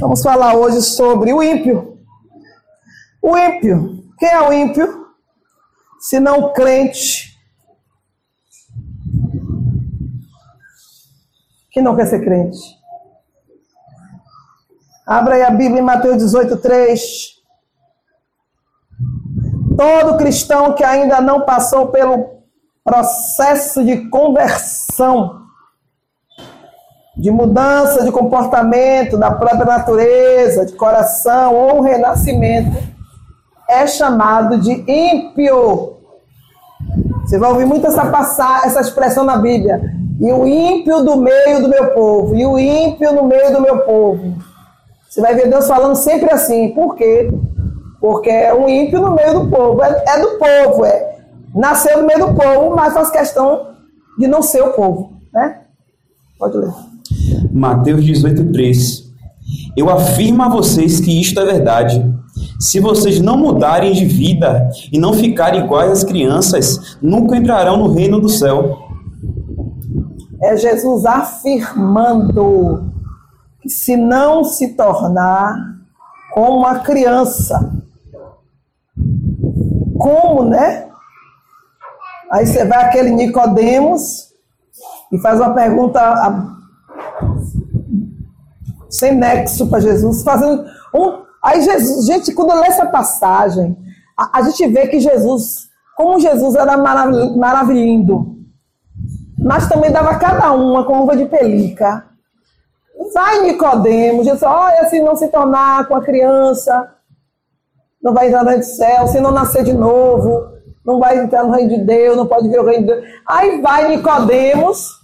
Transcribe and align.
Vamos 0.00 0.22
falar 0.22 0.54
hoje 0.56 0.80
sobre 0.80 1.30
o 1.30 1.42
ímpio. 1.42 1.98
O 3.20 3.36
ímpio. 3.36 4.02
Quem 4.18 4.30
é 4.30 4.40
o 4.40 4.50
ímpio? 4.50 5.06
Se 6.00 6.18
não 6.18 6.38
o 6.40 6.52
crente 6.54 7.38
que 11.70 11.82
não 11.82 11.94
quer 11.94 12.06
ser 12.06 12.24
crente. 12.24 12.58
Abra 15.06 15.34
aí 15.34 15.42
a 15.42 15.50
Bíblia 15.50 15.80
em 15.80 15.84
Mateus 15.84 16.16
18, 16.16 16.56
3. 16.56 17.40
Todo 19.76 20.16
cristão 20.16 20.74
que 20.74 20.82
ainda 20.82 21.20
não 21.20 21.44
passou 21.44 21.88
pelo 21.88 22.42
processo 22.82 23.84
de 23.84 24.08
conversão 24.08 25.46
de 27.16 27.30
mudança 27.30 28.04
de 28.04 28.12
comportamento 28.12 29.16
da 29.16 29.30
própria 29.30 29.64
natureza, 29.64 30.64
de 30.64 30.72
coração 30.72 31.54
ou 31.54 31.80
renascimento, 31.80 32.76
é 33.68 33.86
chamado 33.86 34.58
de 34.58 34.72
ímpio. 34.72 35.96
Você 37.24 37.38
vai 37.38 37.50
ouvir 37.50 37.66
muito 37.66 37.86
essa 37.86 38.06
passar, 38.06 38.64
essa 38.64 38.80
expressão 38.80 39.24
na 39.24 39.36
Bíblia. 39.36 39.80
E 40.20 40.32
o 40.32 40.46
ímpio 40.46 41.02
do 41.04 41.16
meio 41.16 41.62
do 41.62 41.68
meu 41.68 41.92
povo, 41.92 42.36
e 42.36 42.44
o 42.44 42.58
ímpio 42.58 43.12
no 43.12 43.24
meio 43.24 43.52
do 43.52 43.60
meu 43.60 43.78
povo. 43.78 44.34
Você 45.08 45.20
vai 45.20 45.34
ver 45.34 45.48
Deus 45.48 45.66
falando 45.66 45.96
sempre 45.96 46.32
assim. 46.32 46.72
Por 46.74 46.94
quê? 46.94 47.30
Porque 48.00 48.30
é 48.30 48.54
um 48.54 48.68
ímpio 48.68 49.00
no 49.00 49.12
meio 49.12 49.40
do 49.40 49.50
povo. 49.50 49.82
É, 49.82 50.04
é 50.06 50.20
do 50.20 50.38
povo, 50.38 50.84
é. 50.84 51.18
Nasceu 51.54 51.98
no 51.98 52.06
meio 52.06 52.26
do 52.26 52.34
povo, 52.34 52.76
mas 52.76 52.94
faz 52.94 53.10
questão 53.10 53.74
de 54.18 54.26
não 54.26 54.42
ser 54.42 54.62
o 54.62 54.72
povo. 54.72 55.12
Né? 55.32 55.60
Pode 56.38 56.56
ler. 56.56 56.89
Mateus 57.52 58.04
18, 58.04 58.52
3. 58.52 59.10
Eu 59.76 59.90
afirmo 59.90 60.42
a 60.42 60.48
vocês 60.48 61.00
que 61.00 61.20
isto 61.20 61.40
é 61.40 61.44
verdade. 61.44 62.02
Se 62.58 62.78
vocês 62.78 63.20
não 63.20 63.36
mudarem 63.36 63.92
de 63.92 64.04
vida 64.04 64.68
e 64.92 64.98
não 64.98 65.12
ficarem 65.12 65.64
iguais 65.64 65.90
às 65.90 66.04
crianças, 66.04 66.96
nunca 67.00 67.36
entrarão 67.36 67.76
no 67.76 67.92
reino 67.92 68.20
do 68.20 68.28
céu. 68.28 68.78
É 70.42 70.56
Jesus 70.56 71.04
afirmando 71.04 72.90
que 73.60 73.68
se 73.68 73.96
não 73.96 74.44
se 74.44 74.74
tornar 74.74 75.54
como 76.32 76.58
uma 76.58 76.78
criança, 76.78 77.82
como, 79.98 80.44
né? 80.44 80.86
Aí 82.30 82.46
você 82.46 82.64
vai 82.64 82.84
aquele 82.84 83.10
Nicodemos 83.10 84.30
e 85.12 85.18
faz 85.18 85.40
uma 85.40 85.52
pergunta 85.52 86.59
sem 88.90 89.14
nexo 89.14 89.68
para 89.68 89.80
Jesus, 89.80 90.22
fazendo 90.22 90.64
um. 90.94 91.22
Aí 91.42 91.62
Jesus, 91.62 92.04
gente, 92.06 92.34
quando 92.34 92.58
lê 92.60 92.66
essa 92.66 92.86
passagem, 92.86 93.76
a, 94.18 94.38
a 94.38 94.42
gente 94.42 94.66
vê 94.68 94.88
que 94.88 95.00
Jesus, 95.00 95.68
como 95.96 96.20
Jesus 96.20 96.54
era 96.54 96.76
marav 96.76 97.36
maravilhindo, 97.36 98.36
mas 99.38 99.68
também 99.68 99.90
dava 99.90 100.16
cada 100.16 100.52
uma 100.52 100.84
com 100.84 101.00
luva 101.00 101.16
de 101.16 101.24
pelica. 101.26 102.04
Vai 103.14 103.42
Nicodemos, 103.42 104.26
Jesus, 104.26 104.42
olha, 104.42 104.86
se 104.88 105.00
não 105.00 105.16
se 105.16 105.28
tornar 105.28 105.88
com 105.88 105.94
a 105.94 106.02
criança, 106.02 106.94
não 108.02 108.12
vai 108.12 108.28
entrar 108.28 108.44
no 108.44 108.62
céu, 108.62 109.06
se 109.06 109.20
não 109.20 109.30
nascer 109.30 109.64
de 109.64 109.72
novo, 109.72 110.50
não 110.84 110.98
vai 110.98 111.18
entrar 111.18 111.44
no 111.44 111.52
reino 111.52 111.70
de 111.70 111.84
Deus, 111.84 112.16
não 112.16 112.26
pode 112.26 112.48
ver 112.48 112.60
o 112.60 112.66
reino 112.66 112.86
de 112.86 112.92
Deus. 112.92 113.04
Aí 113.26 113.62
vai 113.62 113.88
Nicodemos 113.88 114.99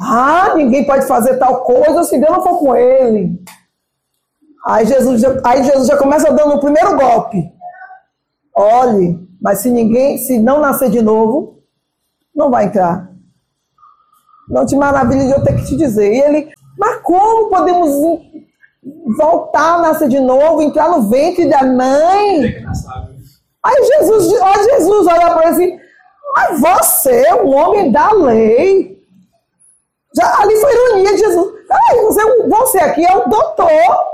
ah, 0.00 0.54
ninguém 0.54 0.86
pode 0.86 1.06
fazer 1.06 1.36
tal 1.38 1.62
coisa 1.62 2.04
se 2.04 2.18
Deus 2.18 2.30
não 2.30 2.42
for 2.42 2.58
com 2.58 2.76
ele. 2.76 3.42
Aí 4.66 4.86
Jesus, 4.86 5.20
já, 5.20 5.40
aí 5.44 5.64
Jesus 5.64 5.86
já 5.86 5.96
começa 5.96 6.32
dando 6.32 6.54
o 6.54 6.60
primeiro 6.60 6.96
golpe. 6.96 7.50
Olhe, 8.54 9.18
mas 9.40 9.58
se 9.58 9.70
ninguém, 9.70 10.18
se 10.18 10.38
não 10.38 10.60
nascer 10.60 10.90
de 10.90 11.00
novo, 11.00 11.62
não 12.34 12.50
vai 12.50 12.66
entrar. 12.66 13.08
Não 14.48 14.64
te 14.64 14.76
maravilha 14.76 15.26
de 15.26 15.30
eu 15.30 15.42
ter 15.42 15.56
que 15.56 15.66
te 15.66 15.76
dizer. 15.76 16.12
E 16.12 16.20
ele, 16.20 16.52
mas 16.78 17.00
como 17.02 17.48
podemos 17.48 17.90
voltar 19.16 19.74
a 19.74 19.82
nascer 19.82 20.08
de 20.08 20.20
novo, 20.20 20.62
entrar 20.62 20.88
no 20.90 21.08
ventre 21.08 21.48
da 21.48 21.64
mãe? 21.64 22.54
Aí 23.64 23.84
Jesus, 23.84 24.32
ó 24.40 24.54
Jesus 24.54 25.06
olha 25.06 25.30
para 25.30 25.42
ele 25.42 25.50
assim, 25.50 25.78
mas 26.34 26.60
você 26.60 27.26
é 27.26 27.34
um 27.34 27.54
homem 27.54 27.90
da 27.90 28.12
lei. 28.12 28.97
Já, 30.18 30.40
ali 30.40 30.56
foi 30.56 30.72
ironia 30.72 31.12
de 31.12 31.18
Jesus. 31.18 31.54
Ai, 31.70 31.96
você, 32.00 32.48
você 32.48 32.78
aqui 32.78 33.06
é 33.06 33.16
o 33.16 33.28
doutor. 33.28 34.08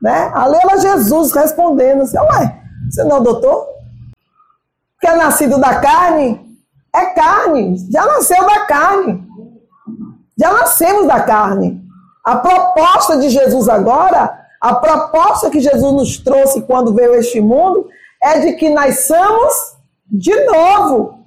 Né? 0.00 0.30
Ali 0.32 0.56
era 0.62 0.78
Jesus 0.78 1.32
respondendo 1.32 2.02
assim, 2.02 2.18
ué, 2.18 2.62
você 2.88 3.02
não 3.04 3.16
é 3.16 3.20
o 3.20 3.22
doutor? 3.22 3.66
Que 5.00 5.08
é 5.08 5.16
nascido 5.16 5.58
da 5.58 5.80
carne? 5.80 6.40
É 6.94 7.06
carne. 7.06 7.76
Já 7.90 8.06
nasceu 8.06 8.46
da 8.46 8.60
carne. 8.66 9.26
Já 10.38 10.52
nascemos 10.52 11.08
da 11.08 11.20
carne. 11.20 11.82
A 12.24 12.36
proposta 12.36 13.18
de 13.18 13.28
Jesus 13.28 13.68
agora, 13.68 14.38
a 14.60 14.74
proposta 14.76 15.50
que 15.50 15.58
Jesus 15.58 15.92
nos 15.92 16.18
trouxe 16.18 16.62
quando 16.62 16.94
veio 16.94 17.14
a 17.14 17.18
este 17.18 17.40
mundo, 17.40 17.88
é 18.22 18.38
de 18.38 18.52
que 18.52 18.70
nasçamos 18.70 19.52
de 20.06 20.32
novo. 20.44 21.21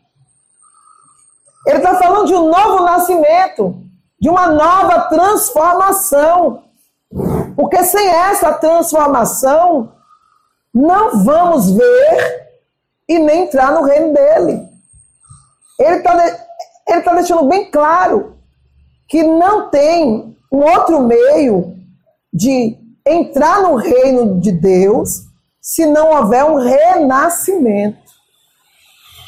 Ele 1.66 1.78
está 1.78 1.96
falando 1.96 2.28
de 2.28 2.36
um 2.36 2.50
novo 2.50 2.84
nascimento, 2.84 3.76
de 4.20 4.30
uma 4.30 4.48
nova 4.48 5.02
transformação. 5.10 6.64
Porque 7.56 7.84
sem 7.84 8.08
essa 8.08 8.54
transformação, 8.54 9.92
não 10.74 11.24
vamos 11.24 11.72
ver 11.72 12.46
e 13.08 13.18
nem 13.20 13.44
entrar 13.46 13.72
no 13.72 13.84
reino 13.84 14.14
dele. 14.14 14.68
Ele 15.80 15.98
está 15.98 16.46
ele 16.88 17.02
tá 17.02 17.14
deixando 17.16 17.48
bem 17.48 17.72
claro 17.72 18.38
que 19.08 19.24
não 19.24 19.70
tem 19.70 20.38
um 20.52 20.60
outro 20.60 21.02
meio 21.02 21.76
de 22.34 22.78
entrar 23.06 23.62
no 23.62 23.76
reino 23.76 24.40
de 24.40 24.52
Deus 24.52 25.24
se 25.62 25.86
não 25.86 26.12
houver 26.12 26.44
um 26.44 26.56
renascimento. 26.56 28.05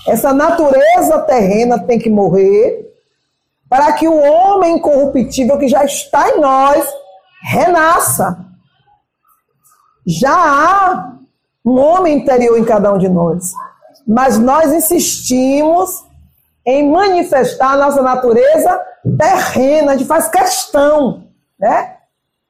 Essa 0.07 0.31
natureza 0.33 1.19
terrena 1.19 1.79
tem 1.79 1.99
que 1.99 2.09
morrer 2.09 2.87
para 3.69 3.91
que 3.93 4.07
o 4.07 4.17
homem 4.17 4.77
incorruptível 4.77 5.57
que 5.57 5.67
já 5.67 5.83
está 5.83 6.29
em 6.29 6.39
nós 6.39 6.87
renasça. 7.43 8.45
Já 10.05 10.33
há 10.33 11.13
um 11.65 11.77
homem 11.77 12.17
interior 12.17 12.57
em 12.57 12.63
cada 12.63 12.93
um 12.93 12.97
de 12.97 13.09
nós, 13.09 13.51
mas 14.07 14.39
nós 14.39 14.71
insistimos 14.71 16.05
em 16.65 16.89
manifestar 16.89 17.73
a 17.73 17.77
nossa 17.77 18.01
natureza 18.01 18.81
terrena, 19.17 19.91
a 19.91 19.97
gente 19.97 20.07
faz 20.07 20.29
questão, 20.29 21.27
né? 21.59 21.95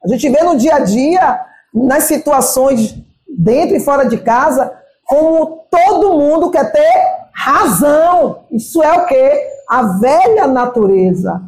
A 0.04 0.08
gente 0.08 0.28
vê 0.28 0.42
no 0.42 0.56
dia 0.56 0.76
a 0.76 0.78
dia, 0.80 1.40
nas 1.74 2.04
situações 2.04 2.96
dentro 3.28 3.76
e 3.76 3.80
fora 3.80 4.04
de 4.04 4.18
casa, 4.18 4.72
como 5.04 5.64
todo 5.70 6.14
mundo 6.14 6.50
quer 6.50 6.70
ter 6.70 7.17
razão. 7.38 8.44
Isso 8.50 8.82
é 8.82 8.92
o 8.92 9.06
que? 9.06 9.32
A 9.68 9.82
velha 9.98 10.46
natureza. 10.46 11.40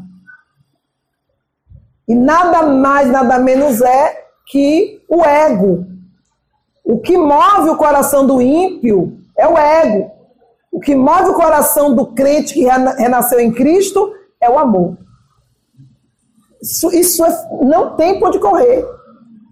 E 2.06 2.14
nada 2.14 2.62
mais, 2.62 3.10
nada 3.10 3.38
menos 3.38 3.80
é 3.80 4.24
que 4.46 5.04
o 5.08 5.24
ego. 5.24 5.86
O 6.84 6.98
que 6.98 7.16
move 7.16 7.70
o 7.70 7.76
coração 7.76 8.26
do 8.26 8.40
ímpio 8.40 9.18
é 9.36 9.46
o 9.46 9.56
ego. 9.56 10.10
O 10.72 10.80
que 10.80 10.94
move 10.94 11.30
o 11.30 11.34
coração 11.34 11.94
do 11.94 12.06
crente 12.06 12.54
que 12.54 12.64
renasceu 12.64 13.40
em 13.40 13.52
Cristo 13.52 14.12
é 14.40 14.48
o 14.48 14.58
amor. 14.58 14.96
Isso, 16.62 16.90
isso 16.92 17.24
é, 17.24 17.48
não 17.62 17.96
tem 17.96 18.18
por 18.18 18.28
onde 18.28 18.38
correr. 18.38 18.84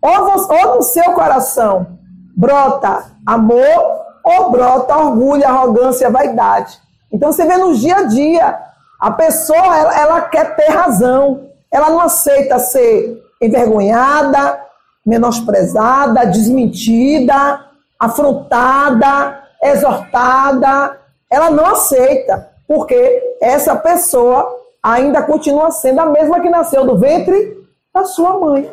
Ou, 0.00 0.10
ou 0.10 0.76
no 0.76 0.82
seu 0.82 1.12
coração 1.12 1.98
brota 2.36 3.04
amor, 3.26 3.97
ou 4.24 4.50
brota 4.50 4.96
orgulho, 4.96 5.46
arrogância, 5.46 6.10
vaidade. 6.10 6.78
Então 7.12 7.32
você 7.32 7.46
vê 7.46 7.56
no 7.56 7.74
dia 7.74 7.96
a 7.96 8.02
dia, 8.04 8.58
a 9.00 9.10
pessoa 9.10 9.76
ela, 9.76 10.00
ela 10.00 10.20
quer 10.22 10.56
ter 10.56 10.70
razão, 10.70 11.48
ela 11.70 11.90
não 11.90 12.00
aceita 12.00 12.58
ser 12.58 13.22
envergonhada, 13.40 14.60
menosprezada, 15.04 16.26
desmentida, 16.26 17.64
afrontada, 17.98 19.42
exortada. 19.62 20.98
Ela 21.30 21.50
não 21.50 21.66
aceita, 21.66 22.50
porque 22.66 23.36
essa 23.40 23.76
pessoa 23.76 24.58
ainda 24.82 25.22
continua 25.22 25.70
sendo 25.70 26.00
a 26.00 26.06
mesma 26.06 26.40
que 26.40 26.48
nasceu 26.48 26.84
do 26.84 26.98
ventre 26.98 27.56
da 27.94 28.04
sua 28.04 28.38
mãe. 28.38 28.70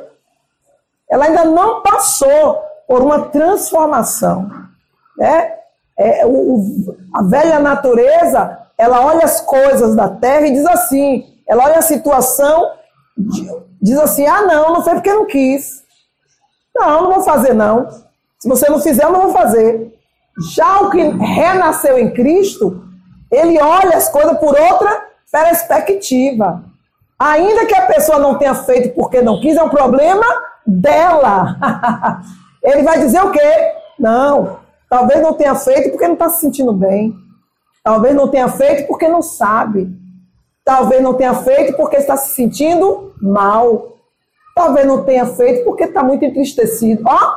Ela 1.09 1.25
ainda 1.25 1.45
não 1.45 1.81
passou 1.81 2.62
por 2.88 3.01
uma 3.01 3.25
transformação. 3.30 4.64
Né? 5.17 5.53
É, 5.97 6.25
o, 6.25 6.95
a 7.13 7.23
velha 7.23 7.59
natureza, 7.59 8.59
ela 8.77 9.06
olha 9.06 9.23
as 9.23 9.41
coisas 9.41 9.95
da 9.95 10.09
terra 10.09 10.47
e 10.47 10.51
diz 10.51 10.65
assim, 10.65 11.25
ela 11.47 11.63
olha 11.63 11.79
a 11.79 11.81
situação 11.81 12.71
diz 13.81 13.97
assim: 13.97 14.25
ah, 14.25 14.41
não, 14.41 14.73
não 14.73 14.83
foi 14.83 14.95
porque 14.95 15.13
não 15.13 15.25
quis. 15.25 15.83
Não, 16.75 17.03
não 17.03 17.13
vou 17.13 17.23
fazer, 17.23 17.53
não. 17.53 17.88
Se 18.39 18.50
você 18.50 18.69
não 18.69 18.79
fizer, 18.79 19.03
eu 19.03 19.12
não 19.12 19.21
vou 19.21 19.31
fazer. 19.31 19.94
Já 20.56 20.81
o 20.81 20.89
que 20.89 21.01
renasceu 21.01 21.97
em 21.97 22.12
Cristo, 22.12 22.83
ele 23.31 23.62
olha 23.62 23.95
as 23.95 24.09
coisas 24.09 24.38
por 24.38 24.59
outra 24.59 25.06
perspectiva. 25.31 26.63
Ainda 27.17 27.65
que 27.65 27.75
a 27.75 27.85
pessoa 27.85 28.19
não 28.19 28.38
tenha 28.38 28.53
feito 28.53 28.94
porque 28.94 29.21
não 29.21 29.39
quis, 29.39 29.56
é 29.56 29.63
um 29.63 29.69
problema 29.69 30.25
dela. 30.67 31.56
ele 32.62 32.83
vai 32.83 33.00
dizer 33.00 33.23
o 33.23 33.31
quê? 33.31 33.73
Não, 33.97 34.57
talvez 34.89 35.21
não 35.21 35.33
tenha 35.33 35.55
feito 35.55 35.89
porque 35.89 36.07
não 36.07 36.13
está 36.13 36.29
se 36.29 36.41
sentindo 36.41 36.73
bem. 36.73 37.13
Talvez 37.83 38.15
não 38.15 38.27
tenha 38.27 38.47
feito 38.47 38.87
porque 38.87 39.07
não 39.07 39.21
sabe. 39.21 39.89
Talvez 40.63 41.01
não 41.01 41.13
tenha 41.13 41.35
feito 41.35 41.77
porque 41.77 41.97
está 41.97 42.17
se 42.17 42.33
sentindo 42.33 43.13
mal. 43.21 43.97
Talvez 44.55 44.87
não 44.87 45.03
tenha 45.03 45.25
feito 45.25 45.63
porque 45.63 45.83
está 45.83 46.01
muito 46.01 46.25
entristecido. 46.25 47.03
Ó, 47.05 47.35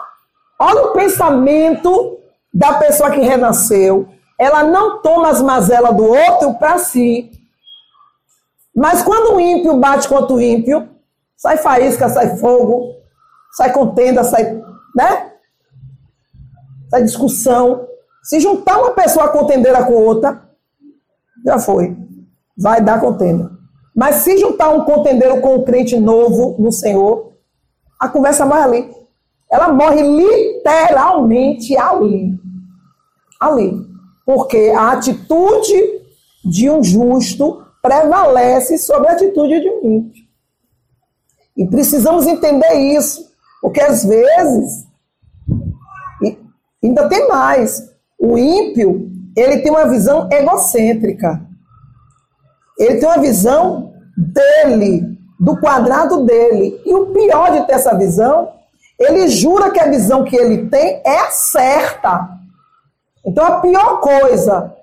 olha 0.60 0.86
o 0.86 0.92
pensamento 0.92 2.18
da 2.52 2.74
pessoa 2.74 3.10
que 3.10 3.20
renasceu. 3.20 4.08
Ela 4.38 4.62
não 4.62 5.02
toma 5.02 5.28
as 5.28 5.42
mazelas 5.42 5.94
do 5.94 6.04
outro 6.04 6.54
para 6.54 6.78
si. 6.78 7.30
Mas 8.74 9.02
quando 9.02 9.34
o 9.34 9.40
ímpio 9.40 9.76
bate 9.76 10.08
contra 10.08 10.34
o 10.34 10.40
ímpio, 10.40 10.88
sai 11.36 11.58
faísca, 11.58 12.08
sai 12.08 12.36
fogo, 12.36 12.94
sai 13.52 13.72
contenda, 13.72 14.22
sai, 14.24 14.62
né? 14.94 15.27
Sai 16.90 17.02
discussão. 17.02 17.86
Se 18.22 18.40
juntar 18.40 18.78
uma 18.78 18.90
pessoa 18.92 19.28
contendeira 19.28 19.84
com 19.84 19.92
outra, 19.92 20.48
já 21.44 21.58
foi. 21.58 21.96
Vai 22.56 22.82
dar 22.82 23.00
contenda. 23.00 23.50
Mas 23.94 24.16
se 24.16 24.38
juntar 24.38 24.70
um 24.70 24.84
contendeiro 24.84 25.40
com 25.40 25.56
um 25.56 25.64
crente 25.64 25.98
novo 25.98 26.56
no 26.58 26.70
Senhor, 26.70 27.32
a 27.98 28.08
conversa 28.08 28.46
morre 28.46 28.62
ali. 28.62 28.90
Ela 29.50 29.72
morre 29.72 30.02
literalmente 30.02 31.76
ali. 31.76 32.38
Ali. 33.40 33.72
Porque 34.24 34.72
a 34.76 34.92
atitude 34.92 35.74
de 36.44 36.70
um 36.70 36.82
justo 36.82 37.64
prevalece 37.82 38.78
sobre 38.78 39.08
a 39.08 39.12
atitude 39.12 39.60
de 39.60 39.70
um 39.70 39.90
ímpio. 39.90 40.22
E 41.56 41.66
precisamos 41.66 42.26
entender 42.26 42.74
isso. 42.74 43.26
Porque 43.60 43.80
às 43.80 44.04
vezes, 44.04 44.86
ainda 46.82 47.08
tem 47.08 47.28
mais, 47.28 47.90
o 48.18 48.36
ímpio, 48.36 49.10
ele 49.36 49.58
tem 49.58 49.70
uma 49.70 49.88
visão 49.88 50.28
egocêntrica. 50.30 51.40
Ele 52.78 52.98
tem 52.98 53.08
uma 53.08 53.18
visão 53.18 53.92
dele, 54.16 55.18
do 55.38 55.58
quadrado 55.58 56.24
dele. 56.24 56.80
E 56.84 56.94
o 56.94 57.06
pior 57.06 57.52
de 57.52 57.66
ter 57.66 57.74
essa 57.74 57.96
visão, 57.96 58.52
ele 58.98 59.28
jura 59.28 59.70
que 59.70 59.80
a 59.80 59.88
visão 59.88 60.24
que 60.24 60.36
ele 60.36 60.68
tem 60.68 61.00
é 61.04 61.30
certa. 61.30 62.28
Então 63.24 63.44
a 63.44 63.60
pior 63.60 64.00
coisa 64.00 64.74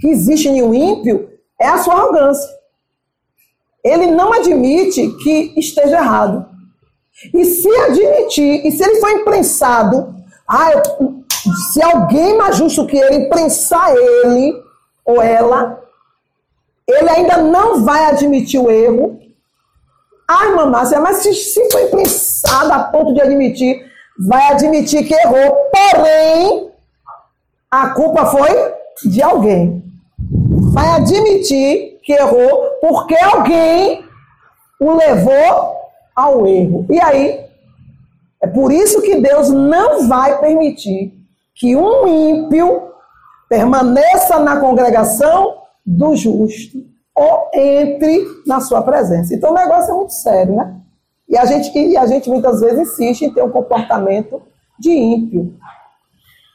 que 0.00 0.08
existe 0.08 0.48
em 0.48 0.62
um 0.62 0.72
ímpio 0.72 1.28
é 1.60 1.66
a 1.66 1.78
sua 1.78 1.94
arrogância. 1.94 2.48
Ele 3.84 4.06
não 4.06 4.32
admite 4.32 5.08
que 5.22 5.54
esteja 5.56 5.98
errado. 5.98 6.46
E 7.34 7.44
se 7.44 7.68
admitir, 7.68 8.66
e 8.66 8.70
se 8.70 8.82
ele 8.82 9.00
for 9.00 9.10
imprensado, 9.10 10.14
ah, 10.48 10.70
eu, 10.72 11.24
se 11.72 11.82
alguém 11.82 12.36
mais 12.36 12.56
justo 12.56 12.86
que 12.86 12.96
ele 12.96 13.26
imprensar 13.26 13.94
ele 13.94 14.54
ou 15.04 15.20
ela, 15.20 15.78
ele 16.88 17.10
ainda 17.10 17.36
não 17.36 17.84
vai 17.84 18.06
admitir 18.06 18.58
o 18.58 18.70
erro. 18.70 19.20
Ai, 20.26 20.54
mamácia, 20.54 20.98
mas 21.00 21.18
se, 21.18 21.34
se 21.34 21.70
foi 21.70 21.86
pensado 21.86 22.72
a 22.72 22.84
ponto 22.84 23.12
de 23.12 23.20
admitir, 23.20 23.84
vai 24.18 24.52
admitir 24.52 25.06
que 25.06 25.14
errou. 25.14 25.56
Porém, 25.70 26.70
a 27.70 27.90
culpa 27.90 28.26
foi 28.26 28.50
de 29.04 29.22
alguém. 29.22 29.84
Vai 30.72 30.88
admitir 30.96 32.00
que 32.02 32.12
errou 32.12 32.78
porque 32.80 33.16
alguém 33.16 34.04
o 34.80 34.94
levou 34.94 35.76
ao 36.16 36.46
erro. 36.46 36.86
E 36.90 37.00
aí, 37.00 37.47
é 38.42 38.46
por 38.46 38.72
isso 38.72 39.02
que 39.02 39.20
Deus 39.20 39.50
não 39.50 40.08
vai 40.08 40.38
permitir 40.38 41.12
que 41.54 41.74
um 41.74 42.06
ímpio 42.06 42.88
permaneça 43.48 44.38
na 44.38 44.60
congregação 44.60 45.56
do 45.84 46.14
justo 46.14 46.78
ou 47.14 47.50
entre 47.52 48.24
na 48.46 48.60
sua 48.60 48.82
presença. 48.82 49.34
Então 49.34 49.50
o 49.50 49.54
negócio 49.54 49.90
é 49.90 49.96
muito 49.96 50.12
sério, 50.12 50.54
né? 50.54 50.76
E 51.28 51.36
a 51.36 51.44
gente, 51.44 51.76
e 51.76 51.96
a 51.96 52.06
gente 52.06 52.30
muitas 52.30 52.60
vezes 52.60 52.92
insiste 52.92 53.22
em 53.22 53.32
ter 53.32 53.42
um 53.42 53.50
comportamento 53.50 54.40
de 54.78 54.90
ímpio. 54.90 55.54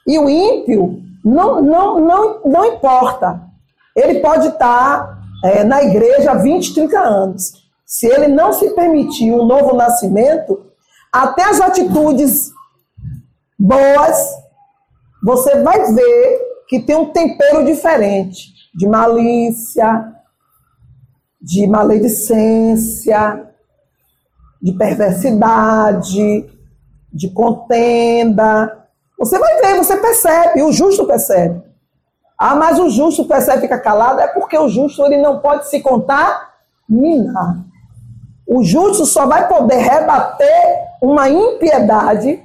E 0.08 0.18
o 0.18 0.30
ímpio 0.30 1.02
não, 1.24 1.62
não, 1.62 2.00
não, 2.00 2.42
não 2.46 2.66
importa. 2.66 3.42
Ele 3.96 4.20
pode 4.20 4.48
estar 4.48 5.22
é, 5.44 5.64
na 5.64 5.84
igreja 5.84 6.32
há 6.32 6.36
20, 6.36 6.74
30 6.74 7.00
anos. 7.00 7.64
Se 7.86 8.08
ele 8.08 8.28
não 8.28 8.52
se 8.54 8.72
permitir 8.72 9.32
um 9.32 9.46
novo 9.46 9.76
nascimento, 9.76 10.66
até 11.14 11.44
as 11.44 11.62
atitudes 11.62 12.52
boas, 13.60 14.18
você 15.24 15.62
vai 15.62 15.94
ver 15.94 16.42
que 16.68 16.80
tem 16.82 16.96
um 16.96 17.12
tempero 17.12 17.64
diferente 17.64 18.52
de 18.76 18.88
malícia, 18.88 20.12
de 21.40 21.68
maledicência, 21.68 23.48
de 24.60 24.74
perversidade, 24.74 26.50
de 27.14 27.30
contenda. 27.30 28.88
Você 29.20 29.38
vai 29.38 29.62
ver, 29.62 29.78
você 29.78 29.96
percebe, 29.98 30.64
o 30.64 30.72
justo 30.72 31.06
percebe. 31.06 31.62
Ah, 32.40 32.56
mas 32.56 32.80
o 32.80 32.90
justo 32.90 33.26
percebe 33.26 33.62
fica 33.62 33.80
calado, 33.80 34.20
é 34.20 34.28
porque 34.28 34.58
o 34.58 34.68
justo 34.68 35.06
ele 35.06 35.22
não 35.22 35.40
pode 35.40 35.70
se 35.70 35.80
contaminar. 35.80 37.64
O 38.48 38.64
justo 38.64 39.06
só 39.06 39.28
vai 39.28 39.48
poder 39.48 39.78
rebater 39.78 40.93
uma 41.04 41.28
impiedade, 41.28 42.42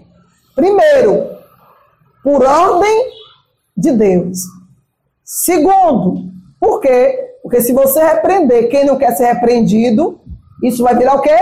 primeiro, 0.52 1.38
por 2.24 2.44
ordem 2.44 3.12
de 3.76 3.92
Deus. 3.92 4.40
Segundo, 5.22 6.28
por 6.58 6.80
quê? 6.80 7.36
Porque 7.40 7.60
se 7.60 7.72
você 7.72 8.02
repreender 8.02 8.68
quem 8.68 8.84
não 8.84 8.98
quer 8.98 9.12
ser 9.12 9.26
repreendido, 9.26 10.20
isso 10.60 10.82
vai 10.82 10.96
virar 10.96 11.14
o 11.14 11.22
quê? 11.22 11.38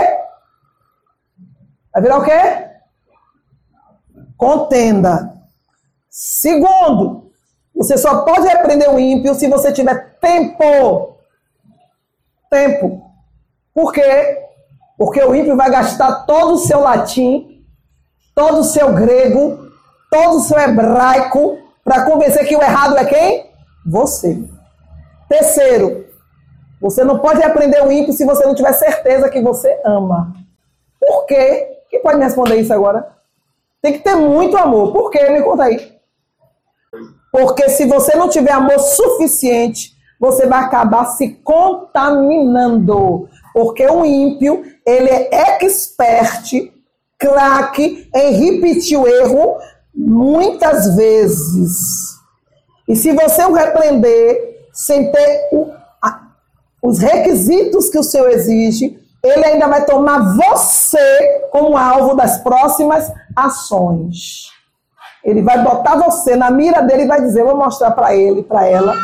Vai 1.91 2.03
virar 2.03 2.19
o 2.19 2.23
quê? 2.23 2.67
Contenda. 4.37 5.33
Segundo, 6.07 7.31
você 7.73 7.97
só 7.97 8.25
pode 8.25 8.47
repreender 8.47 8.93
o 8.93 8.99
ímpio 8.99 9.33
se 9.33 9.47
você 9.47 9.73
tiver 9.73 10.19
tempo. 10.19 11.17
Tempo. 12.51 13.11
Por 13.73 13.91
quê? 13.91 14.46
Porque 14.97 15.21
o 15.21 15.35
ímpio 15.35 15.55
vai 15.55 15.69
gastar 15.69 16.25
todo 16.25 16.53
o 16.53 16.57
seu 16.57 16.79
latim, 16.79 17.63
todo 18.33 18.59
o 18.59 18.63
seu 18.63 18.93
grego, 18.93 19.69
todo 20.09 20.37
o 20.37 20.41
seu 20.41 20.57
hebraico 20.57 21.57
para 21.83 22.05
convencer 22.05 22.47
que 22.47 22.55
o 22.55 22.61
errado 22.61 22.97
é 22.97 23.05
quem? 23.05 23.51
Você. 23.85 24.43
Terceiro, 25.29 26.05
você 26.81 27.03
não 27.03 27.19
pode 27.19 27.43
aprender 27.43 27.83
o 27.85 27.91
ímpio 27.91 28.13
se 28.13 28.25
você 28.25 28.45
não 28.45 28.55
tiver 28.55 28.73
certeza 28.73 29.29
que 29.29 29.41
você 29.41 29.79
ama. 29.85 30.33
Por 30.99 31.25
quê? 31.25 31.67
Quem 31.89 32.01
pode 32.01 32.17
me 32.17 32.23
responder 32.25 32.57
isso 32.57 32.73
agora? 32.73 33.15
Tem 33.81 33.93
que 33.93 33.99
ter 33.99 34.15
muito 34.15 34.57
amor. 34.57 34.91
Por 34.91 35.09
quê? 35.09 35.29
Me 35.29 35.41
conta 35.41 35.63
aí. 35.63 35.97
Porque 37.31 37.69
se 37.69 37.85
você 37.85 38.15
não 38.15 38.29
tiver 38.29 38.51
amor 38.51 38.79
suficiente, 38.79 39.91
você 40.19 40.45
vai 40.45 40.63
acabar 40.63 41.05
se 41.05 41.29
contaminando. 41.43 43.29
Porque 43.53 43.87
o 43.87 44.05
ímpio, 44.05 44.63
ele 44.87 45.09
é 45.09 45.65
expert, 45.65 46.71
craque 47.19 48.09
em 48.15 48.31
repetir 48.33 48.97
o 48.97 49.05
erro 49.05 49.57
muitas 49.93 50.95
vezes. 50.95 52.15
E 52.87 52.95
se 52.95 53.11
você 53.11 53.43
o 53.43 53.51
repreender 53.51 54.61
sem 54.71 55.11
ter 55.11 55.49
o, 55.51 55.69
a, 56.01 56.21
os 56.81 56.99
requisitos 56.99 57.89
que 57.89 57.99
o 57.99 58.03
Senhor 58.03 58.29
exige, 58.29 58.97
ele 59.21 59.45
ainda 59.45 59.67
vai 59.67 59.83
tomar 59.83 60.37
você 60.37 61.41
como 61.51 61.75
alvo 61.75 62.15
das 62.15 62.37
próximas 62.37 63.11
ações. 63.35 64.51
Ele 65.21 65.41
vai 65.41 65.61
botar 65.61 65.97
você 65.97 66.37
na 66.37 66.49
mira 66.49 66.81
dele 66.81 67.03
e 67.03 67.07
vai 67.07 67.19
dizer: 67.19 67.43
vou 67.43 67.57
mostrar 67.57 67.91
para 67.91 68.15
ele, 68.15 68.43
para 68.43 68.65
ela, 68.65 68.95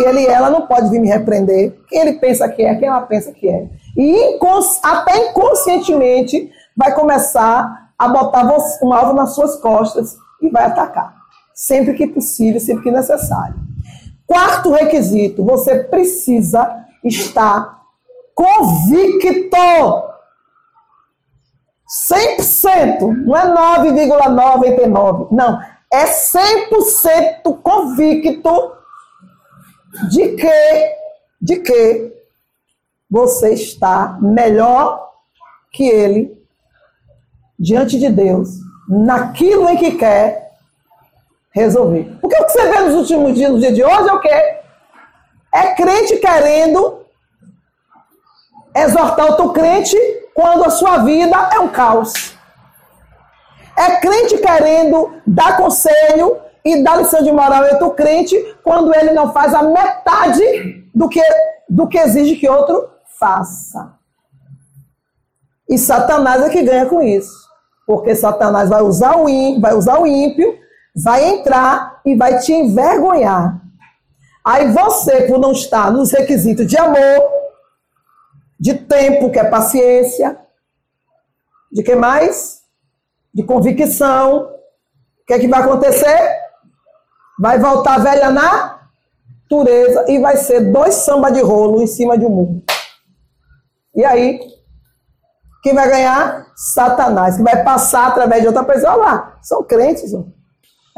que 0.00 0.08
ele 0.08 0.26
ela 0.26 0.48
não 0.48 0.66
pode 0.66 0.88
vir 0.88 1.00
me 1.00 1.08
repreender. 1.08 1.78
Quem 1.88 2.00
ele 2.00 2.14
pensa 2.14 2.48
que 2.48 2.62
é, 2.62 2.74
quem 2.74 2.88
ela 2.88 3.02
pensa 3.02 3.32
que 3.32 3.48
é. 3.48 3.68
E 3.96 4.34
incons, 4.34 4.80
até 4.82 5.28
inconscientemente 5.28 6.50
vai 6.76 6.94
começar 6.94 7.90
a 7.98 8.08
botar 8.08 8.44
um 8.82 8.92
alvo 8.92 9.12
nas 9.12 9.34
suas 9.34 9.56
costas 9.56 10.16
e 10.40 10.48
vai 10.48 10.64
atacar. 10.64 11.14
Sempre 11.54 11.92
que 11.94 12.06
possível, 12.06 12.58
sempre 12.58 12.84
que 12.84 12.90
necessário. 12.90 13.56
Quarto 14.26 14.72
requisito: 14.72 15.44
você 15.44 15.84
precisa 15.84 16.84
estar 17.04 17.80
convicto. 18.34 20.10
100%, 22.08 23.00
não 23.26 23.36
é 23.36 23.52
9,99, 23.82 25.28
não, 25.32 25.60
é 25.92 26.04
100% 26.04 27.60
convicto 27.60 28.79
de 30.10 30.36
que 30.36 31.00
de 31.40 31.56
que 31.56 32.12
você 33.10 33.54
está 33.54 34.18
melhor 34.20 35.10
que 35.72 35.84
ele 35.84 36.38
diante 37.58 37.98
de 37.98 38.08
Deus, 38.08 38.58
naquilo 38.88 39.68
em 39.68 39.76
que 39.76 39.92
quer 39.92 40.52
resolver. 41.50 42.16
Porque 42.20 42.36
o 42.36 42.46
que 42.46 42.52
você 42.52 42.68
vê 42.68 42.80
nos 42.80 42.94
últimos 42.94 43.34
dias, 43.34 43.50
no 43.50 43.58
dia 43.58 43.72
de 43.72 43.84
hoje, 43.84 44.08
é 44.08 44.12
o 44.12 44.20
quê? 44.20 44.56
É 45.52 45.74
crente 45.74 46.16
querendo 46.18 47.04
exortar 48.74 49.26
outro 49.26 49.52
crente 49.52 49.96
quando 50.34 50.64
a 50.64 50.70
sua 50.70 50.98
vida 50.98 51.36
é 51.52 51.58
um 51.58 51.68
caos. 51.68 52.34
É 53.76 53.96
crente 53.96 54.38
querendo 54.38 55.20
dar 55.26 55.56
conselho 55.56 56.40
e 56.64 56.82
dar 56.82 56.96
lição 56.96 57.22
de 57.22 57.32
moral 57.32 57.64
a 57.64 57.72
outro 57.72 57.90
crente 57.92 58.36
quando 58.62 58.94
ele 58.94 59.12
não 59.12 59.32
faz 59.32 59.54
a 59.54 59.62
metade 59.62 60.84
do 60.94 61.08
que, 61.08 61.22
do 61.68 61.88
que 61.88 61.98
exige 61.98 62.36
que 62.36 62.48
outro 62.48 62.88
faça. 63.18 63.94
E 65.68 65.78
Satanás 65.78 66.42
é 66.42 66.50
que 66.50 66.62
ganha 66.62 66.86
com 66.86 67.00
isso. 67.02 67.48
Porque 67.86 68.14
Satanás 68.14 68.68
vai 68.68 68.82
usar 68.82 69.16
o 69.16 69.28
ímpio, 69.28 69.60
vai 69.60 69.74
usar 69.74 70.00
o 70.00 70.06
ímpio, 70.06 70.58
vai 70.94 71.24
entrar 71.24 72.00
e 72.04 72.14
vai 72.14 72.38
te 72.38 72.52
envergonhar. 72.52 73.60
Aí 74.44 74.72
você, 74.72 75.22
por 75.22 75.38
não 75.38 75.52
estar 75.52 75.92
nos 75.92 76.10
requisitos 76.12 76.66
de 76.66 76.76
amor, 76.76 77.22
de 78.58 78.74
tempo, 78.74 79.30
que 79.30 79.38
é 79.38 79.44
paciência, 79.44 80.38
de 81.70 81.82
que 81.82 81.94
mais? 81.94 82.62
De 83.32 83.44
convicção. 83.44 84.50
O 85.22 85.26
que 85.26 85.34
é 85.34 85.38
que 85.38 85.48
vai 85.48 85.62
acontecer? 85.62 86.40
Vai 87.40 87.58
voltar 87.58 87.94
a 87.94 87.98
velha 87.98 88.30
natureza 88.30 90.04
e 90.08 90.18
vai 90.18 90.36
ser 90.36 90.70
dois 90.70 90.94
samba 90.96 91.30
de 91.32 91.40
rolo 91.40 91.80
em 91.80 91.86
cima 91.86 92.18
de 92.18 92.26
um 92.26 92.30
muro. 92.30 92.62
E 93.94 94.04
aí, 94.04 94.38
quem 95.62 95.74
vai 95.74 95.88
ganhar? 95.88 96.46
Satanás, 96.54 97.38
que 97.38 97.42
vai 97.42 97.64
passar 97.64 98.08
através 98.08 98.42
de 98.42 98.48
outra 98.48 98.62
pessoa. 98.62 98.92
Olha 98.92 99.00
lá, 99.02 99.38
são 99.40 99.62
crentes. 99.62 100.12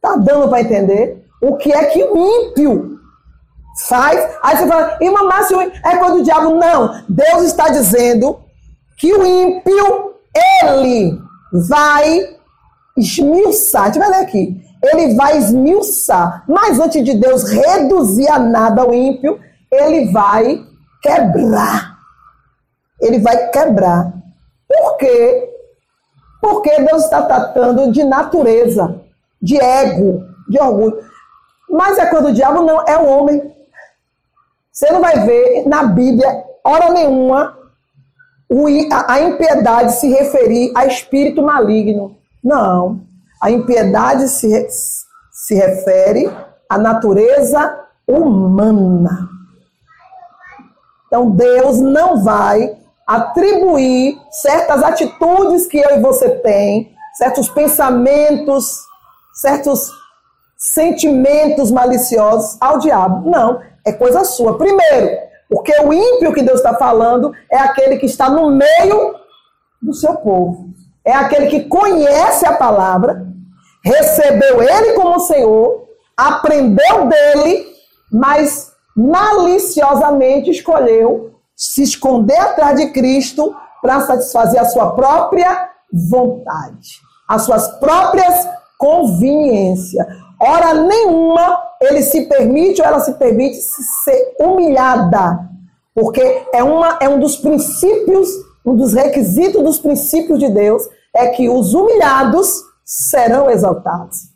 tá 0.00 0.16
dando 0.16 0.48
para 0.48 0.62
entender 0.62 1.24
o 1.40 1.56
que 1.56 1.72
é 1.72 1.84
que 1.84 2.02
o 2.02 2.16
ímpio 2.16 2.98
faz? 3.86 4.36
Aí 4.42 4.56
você 4.56 4.66
fala, 4.66 4.98
irmã 5.00 5.22
Márcio, 5.22 5.60
é 5.60 5.96
quando 5.96 6.18
o 6.18 6.24
diabo. 6.24 6.56
Não, 6.56 7.04
Deus 7.08 7.44
está 7.44 7.68
dizendo 7.68 8.40
que 8.98 9.12
o 9.12 9.24
ímpio, 9.24 10.16
ele 10.34 11.20
vai 11.68 12.35
esmiuçar. 12.96 13.82
A 13.82 13.86
gente 13.86 13.98
vai 13.98 14.08
ler 14.08 14.20
aqui. 14.20 14.60
Ele 14.82 15.14
vai 15.14 15.36
esmiuçar. 15.38 16.44
Mas 16.48 16.78
antes 16.78 17.04
de 17.04 17.14
Deus 17.14 17.44
reduzir 17.44 18.28
a 18.28 18.38
nada 18.38 18.88
o 18.88 18.94
ímpio, 18.94 19.38
ele 19.70 20.10
vai 20.12 20.64
quebrar. 21.02 21.96
Ele 23.00 23.18
vai 23.18 23.48
quebrar. 23.50 24.12
Por 24.68 24.96
quê? 24.96 25.50
Porque 26.40 26.70
Deus 26.82 27.04
está 27.04 27.22
tratando 27.22 27.90
de 27.92 28.04
natureza, 28.04 29.00
de 29.40 29.60
ego, 29.60 30.24
de 30.48 30.58
orgulho. 30.60 30.98
Mas 31.68 31.98
é 31.98 32.06
quando 32.06 32.28
o 32.28 32.32
diabo 32.32 32.62
não, 32.62 32.82
é 32.82 32.96
o 32.96 33.06
homem. 33.06 33.52
Você 34.70 34.90
não 34.92 35.00
vai 35.00 35.24
ver 35.24 35.66
na 35.66 35.84
Bíblia, 35.84 36.44
hora 36.62 36.92
nenhuma, 36.92 37.56
a 39.06 39.20
impiedade 39.20 39.92
se 39.94 40.08
referir 40.08 40.70
a 40.74 40.86
espírito 40.86 41.42
maligno. 41.42 42.15
Não. 42.46 43.00
A 43.42 43.50
impiedade 43.50 44.28
se, 44.28 44.68
se 45.32 45.54
refere 45.56 46.30
à 46.70 46.78
natureza 46.78 47.76
humana. 48.06 49.28
Então 51.08 51.30
Deus 51.30 51.80
não 51.80 52.22
vai 52.22 52.78
atribuir 53.04 54.16
certas 54.30 54.80
atitudes 54.84 55.66
que 55.66 55.76
eu 55.76 55.96
e 55.96 56.00
você 56.00 56.28
tem, 56.38 56.94
certos 57.14 57.48
pensamentos, 57.48 58.78
certos 59.34 59.90
sentimentos 60.56 61.72
maliciosos 61.72 62.56
ao 62.60 62.78
diabo. 62.78 63.28
Não, 63.28 63.60
é 63.84 63.92
coisa 63.92 64.24
sua. 64.24 64.56
Primeiro, 64.56 65.18
porque 65.50 65.72
o 65.80 65.92
ímpio 65.92 66.32
que 66.32 66.42
Deus 66.42 66.60
está 66.60 66.74
falando 66.74 67.32
é 67.50 67.58
aquele 67.58 67.96
que 67.96 68.06
está 68.06 68.30
no 68.30 68.50
meio 68.50 69.16
do 69.82 69.92
seu 69.92 70.14
povo. 70.14 70.76
É 71.06 71.12
aquele 71.12 71.46
que 71.46 71.68
conhece 71.68 72.44
a 72.44 72.54
palavra, 72.54 73.24
recebeu 73.84 74.60
ele 74.60 74.94
como 74.94 75.20
Senhor, 75.20 75.86
aprendeu 76.16 77.06
dele, 77.06 77.64
mas 78.10 78.72
maliciosamente 78.96 80.50
escolheu 80.50 81.36
se 81.54 81.82
esconder 81.82 82.38
atrás 82.38 82.80
de 82.80 82.90
Cristo 82.90 83.54
para 83.80 84.00
satisfazer 84.00 84.60
a 84.60 84.64
sua 84.64 84.94
própria 84.94 85.70
vontade, 85.92 87.00
as 87.28 87.42
suas 87.42 87.68
próprias 87.78 88.48
conveniências. 88.76 90.04
Hora 90.40 90.74
nenhuma 90.74 91.62
ele 91.80 92.02
se 92.02 92.26
permite 92.26 92.80
ou 92.80 92.86
ela 92.86 93.00
se 93.00 93.14
permite 93.14 93.58
ser 94.04 94.34
humilhada, 94.40 95.38
porque 95.94 96.42
é, 96.52 96.62
uma, 96.64 96.98
é 97.00 97.08
um 97.08 97.20
dos 97.20 97.36
princípios, 97.36 98.28
um 98.64 98.74
dos 98.74 98.92
requisitos 98.92 99.62
dos 99.62 99.78
princípios 99.78 100.38
de 100.38 100.48
Deus, 100.50 100.82
é 101.16 101.28
que 101.28 101.48
os 101.48 101.74
humilhados 101.74 102.62
serão 102.84 103.50
exaltados. 103.50 104.28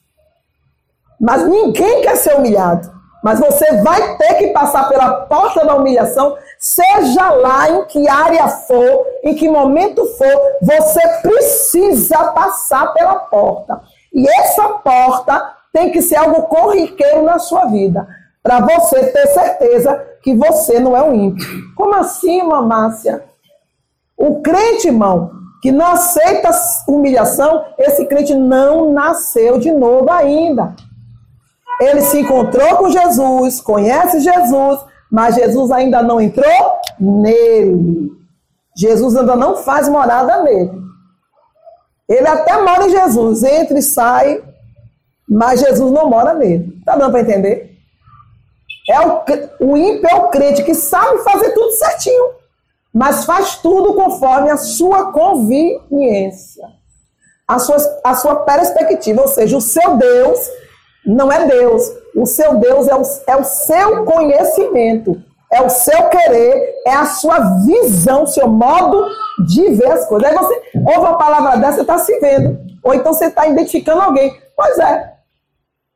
Mas 1.20 1.46
ninguém 1.46 2.02
quer 2.02 2.16
ser 2.16 2.36
humilhado. 2.36 3.00
Mas 3.22 3.38
você 3.38 3.82
vai 3.82 4.16
ter 4.16 4.34
que 4.34 4.48
passar 4.48 4.88
pela 4.88 5.26
porta 5.26 5.64
da 5.64 5.74
humilhação, 5.74 6.36
seja 6.58 7.30
lá 7.30 7.70
em 7.70 7.84
que 7.84 8.08
área 8.08 8.48
for, 8.48 9.06
em 9.22 9.34
que 9.34 9.46
momento 9.46 10.06
for, 10.16 10.40
você 10.62 11.06
precisa 11.20 12.32
passar 12.32 12.94
pela 12.94 13.16
porta. 13.16 13.82
E 14.12 14.26
essa 14.26 14.68
porta 14.68 15.54
tem 15.72 15.90
que 15.90 16.00
ser 16.00 16.16
algo 16.16 16.44
corriqueiro 16.44 17.22
na 17.22 17.38
sua 17.38 17.66
vida, 17.66 18.08
para 18.42 18.60
você 18.60 19.06
ter 19.12 19.26
certeza 19.28 20.02
que 20.22 20.34
você 20.34 20.80
não 20.80 20.96
é 20.96 21.02
um 21.02 21.14
ímpio. 21.14 21.46
Como 21.76 21.94
assim, 21.94 22.42
mamácia? 22.42 23.22
O 24.16 24.40
crente, 24.40 24.88
irmão, 24.88 25.30
que 25.60 25.70
não 25.70 25.86
aceita 25.86 26.50
humilhação, 26.88 27.64
esse 27.78 28.06
crente 28.06 28.34
não 28.34 28.92
nasceu 28.92 29.58
de 29.58 29.70
novo 29.70 30.10
ainda. 30.10 30.74
Ele 31.80 32.00
se 32.02 32.20
encontrou 32.20 32.76
com 32.76 32.90
Jesus, 32.90 33.60
conhece 33.60 34.20
Jesus, 34.20 34.80
mas 35.10 35.34
Jesus 35.34 35.70
ainda 35.70 36.02
não 36.02 36.20
entrou 36.20 36.72
nele. 36.98 38.10
Jesus 38.76 39.16
ainda 39.16 39.34
não 39.34 39.56
faz 39.56 39.88
morada 39.88 40.42
nele. 40.42 40.70
Ele 42.08 42.26
até 42.26 42.60
mora 42.60 42.86
em 42.86 42.90
Jesus, 42.90 43.42
entra 43.42 43.78
e 43.78 43.82
sai, 43.82 44.42
mas 45.28 45.60
Jesus 45.60 45.92
não 45.92 46.08
mora 46.08 46.34
nele. 46.34 46.80
Tá 46.84 46.96
dando 46.96 47.12
para 47.12 47.20
entender? 47.20 47.70
É 48.88 49.00
o, 49.00 49.22
o 49.60 49.76
ímpio 49.76 50.08
é 50.08 50.14
o 50.16 50.28
crente 50.28 50.64
que 50.64 50.74
sabe 50.74 51.18
fazer 51.18 51.52
tudo 51.52 51.70
certinho, 51.72 52.30
mas 52.92 53.24
faz 53.24 53.56
tudo 53.56 53.94
conforme 53.94 54.50
a 54.50 54.56
sua 54.56 55.12
conveniência, 55.12 56.66
a 57.46 57.58
sua, 57.58 57.76
a 58.04 58.14
sua 58.14 58.36
perspectiva, 58.36 59.22
ou 59.22 59.28
seja, 59.28 59.56
o 59.56 59.60
seu 59.60 59.96
Deus 59.96 60.38
não 61.04 61.30
é 61.30 61.46
Deus. 61.46 61.82
O 62.14 62.26
seu 62.26 62.56
Deus 62.58 62.88
é 62.88 62.94
o, 62.94 63.02
é 63.28 63.36
o 63.36 63.44
seu 63.44 64.04
conhecimento, 64.04 65.22
é 65.52 65.62
o 65.62 65.70
seu 65.70 66.08
querer, 66.08 66.74
é 66.86 66.92
a 66.92 67.06
sua 67.06 67.38
visão, 67.64 68.24
o 68.24 68.26
seu 68.26 68.48
modo 68.48 69.06
de 69.46 69.70
ver 69.70 69.92
as 69.92 70.06
coisas. 70.06 70.28
Aí 70.28 70.36
você 70.36 70.62
ouve 70.74 70.98
uma 70.98 71.18
palavra 71.18 71.56
dessa, 71.58 71.76
você 71.76 71.80
está 71.82 71.98
se 71.98 72.18
vendo. 72.20 72.58
Ou 72.82 72.94
então 72.94 73.12
você 73.12 73.26
está 73.26 73.46
identificando 73.46 74.00
alguém. 74.00 74.36
Pois 74.56 74.78
é. 74.78 75.14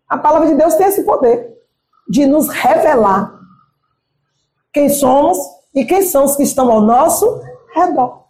A 0.08 0.18
palavra 0.18 0.48
de 0.48 0.54
Deus 0.54 0.74
tem 0.74 0.86
esse 0.86 1.02
poder 1.02 1.54
de 2.08 2.26
nos 2.26 2.48
revelar 2.48 3.32
quem 4.72 4.88
somos 4.88 5.38
e 5.74 5.84
quem 5.84 6.02
são 6.02 6.24
os 6.24 6.36
que 6.36 6.42
estão 6.42 6.70
ao 6.70 6.80
nosso 6.80 7.42
redor. 7.74 8.24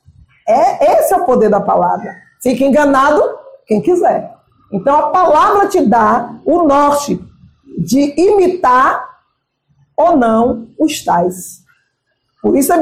É, 0.48 0.98
esse 0.98 1.12
é 1.12 1.16
o 1.16 1.24
poder 1.24 1.48
da 1.48 1.60
palavra. 1.60 2.14
Fique 2.42 2.64
enganado 2.64 3.22
quem 3.66 3.80
quiser. 3.80 4.34
Então 4.72 4.96
a 4.96 5.10
palavra 5.10 5.68
te 5.68 5.84
dá 5.86 6.34
o 6.44 6.62
norte 6.62 7.20
de 7.78 8.14
imitar 8.20 9.08
ou 9.96 10.16
não 10.16 10.68
os 10.78 11.04
tais. 11.04 11.62
Por 12.42 12.56
isso, 12.56 12.72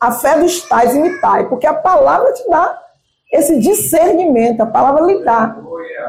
a 0.00 0.12
fé 0.12 0.40
dos 0.40 0.62
tais 0.62 0.94
imitai, 0.94 1.48
porque 1.48 1.66
a 1.66 1.74
palavra 1.74 2.32
te 2.32 2.48
dá 2.48 2.80
esse 3.32 3.58
discernimento, 3.58 4.60
a 4.60 4.66
palavra 4.66 5.04
lhe 5.04 5.24
dá. 5.24 5.56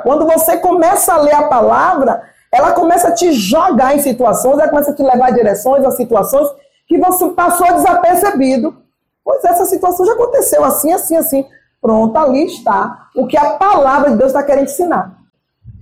Quando 0.03 0.25
você 0.25 0.57
começa 0.57 1.13
a 1.13 1.17
ler 1.17 1.35
a 1.35 1.47
palavra, 1.47 2.23
ela 2.51 2.71
começa 2.71 3.09
a 3.09 3.11
te 3.11 3.31
jogar 3.33 3.95
em 3.95 3.99
situações, 3.99 4.57
ela 4.57 4.69
começa 4.69 4.91
a 4.91 4.95
te 4.95 5.03
levar 5.03 5.27
a 5.27 5.31
direções, 5.31 5.83
a 5.85 5.91
situações 5.91 6.49
que 6.87 6.97
você 6.97 7.29
passou 7.29 7.73
desapercebido. 7.73 8.75
Pois 9.23 9.43
essa 9.43 9.65
situação 9.65 10.05
já 10.05 10.13
aconteceu 10.13 10.63
assim, 10.63 10.93
assim, 10.93 11.15
assim. 11.15 11.45
Pronto, 11.81 12.17
ali 12.17 12.45
está 12.45 13.09
o 13.15 13.27
que 13.27 13.37
a 13.37 13.51
palavra 13.53 14.11
de 14.11 14.17
Deus 14.17 14.29
está 14.29 14.43
querendo 14.43 14.65
ensinar. 14.65 15.17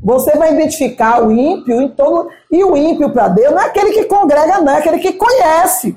Você 0.03 0.37
vai 0.37 0.53
identificar 0.53 1.23
o 1.23 1.31
ímpio 1.31 1.81
em 1.81 1.89
todo. 1.89 2.29
E 2.51 2.63
o 2.63 2.75
ímpio 2.75 3.09
para 3.11 3.29
Deus 3.29 3.53
não 3.53 3.61
é 3.61 3.65
aquele 3.65 3.91
que 3.91 4.05
congrega, 4.05 4.59
não, 4.59 4.73
é 4.73 4.79
aquele 4.79 4.99
que 4.99 5.13
conhece 5.13 5.95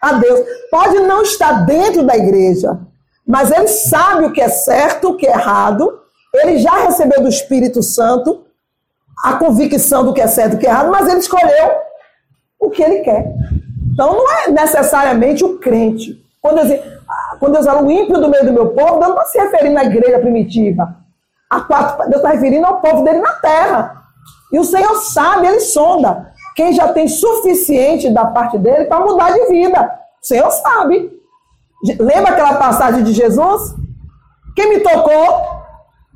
a 0.00 0.14
Deus. 0.14 0.40
Pode 0.70 0.98
não 1.00 1.22
estar 1.22 1.64
dentro 1.64 2.04
da 2.04 2.16
igreja, 2.16 2.78
mas 3.26 3.50
ele 3.50 3.68
sabe 3.68 4.26
o 4.26 4.32
que 4.32 4.40
é 4.40 4.48
certo, 4.48 5.10
o 5.10 5.16
que 5.16 5.26
é 5.26 5.30
errado. 5.30 6.00
Ele 6.34 6.58
já 6.58 6.76
recebeu 6.80 7.22
do 7.22 7.28
Espírito 7.28 7.82
Santo 7.82 8.44
a 9.22 9.34
convicção 9.34 10.04
do 10.04 10.12
que 10.12 10.20
é 10.20 10.26
certo 10.26 10.54
e 10.54 10.56
o 10.56 10.58
que 10.58 10.66
é 10.66 10.70
errado, 10.70 10.90
mas 10.90 11.08
ele 11.08 11.20
escolheu 11.20 11.70
o 12.58 12.70
que 12.70 12.82
ele 12.82 13.00
quer. 13.00 13.32
Então 13.94 14.12
não 14.12 14.30
é 14.32 14.50
necessariamente 14.50 15.44
o 15.44 15.58
crente. 15.58 16.20
Quando 16.42 16.58
eu, 16.58 16.82
quando 17.38 17.52
Deus 17.52 17.64
fala 17.64 17.82
o 17.82 17.90
ímpio 17.90 18.20
do 18.20 18.28
meio 18.28 18.44
do 18.44 18.52
meu 18.52 18.66
povo, 18.70 18.98
Deus 18.98 19.08
não 19.08 19.12
está 19.12 19.24
se 19.26 19.38
referindo 19.38 19.78
à 19.78 19.84
igreja 19.84 20.18
primitiva. 20.18 20.96
A 21.48 21.60
quatro, 21.60 21.98
Deus 22.10 22.16
está 22.16 22.30
referindo 22.30 22.66
ao 22.66 22.80
povo 22.80 23.04
dele 23.04 23.20
na 23.20 23.32
terra. 23.34 24.02
E 24.52 24.58
o 24.58 24.64
Senhor 24.64 24.96
sabe, 24.96 25.46
ele 25.46 25.60
sonda. 25.60 26.32
Quem 26.56 26.72
já 26.72 26.88
tem 26.92 27.06
suficiente 27.06 28.10
da 28.10 28.26
parte 28.26 28.58
dele 28.58 28.86
para 28.86 29.04
mudar 29.04 29.32
de 29.32 29.46
vida. 29.46 29.98
O 30.22 30.26
Senhor 30.26 30.50
sabe. 30.50 31.12
Lembra 31.98 32.32
aquela 32.32 32.54
passagem 32.54 33.04
de 33.04 33.12
Jesus? 33.12 33.74
Quem 34.56 34.70
me 34.70 34.80
tocou? 34.80 35.62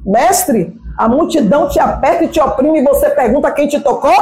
Mestre, 0.04 0.76
a 0.96 1.08
multidão 1.08 1.68
te 1.68 1.78
aperta 1.78 2.24
e 2.24 2.28
te 2.28 2.40
oprime 2.40 2.80
e 2.80 2.84
você 2.84 3.10
pergunta 3.10 3.50
quem 3.52 3.68
te 3.68 3.78
tocou? 3.80 4.12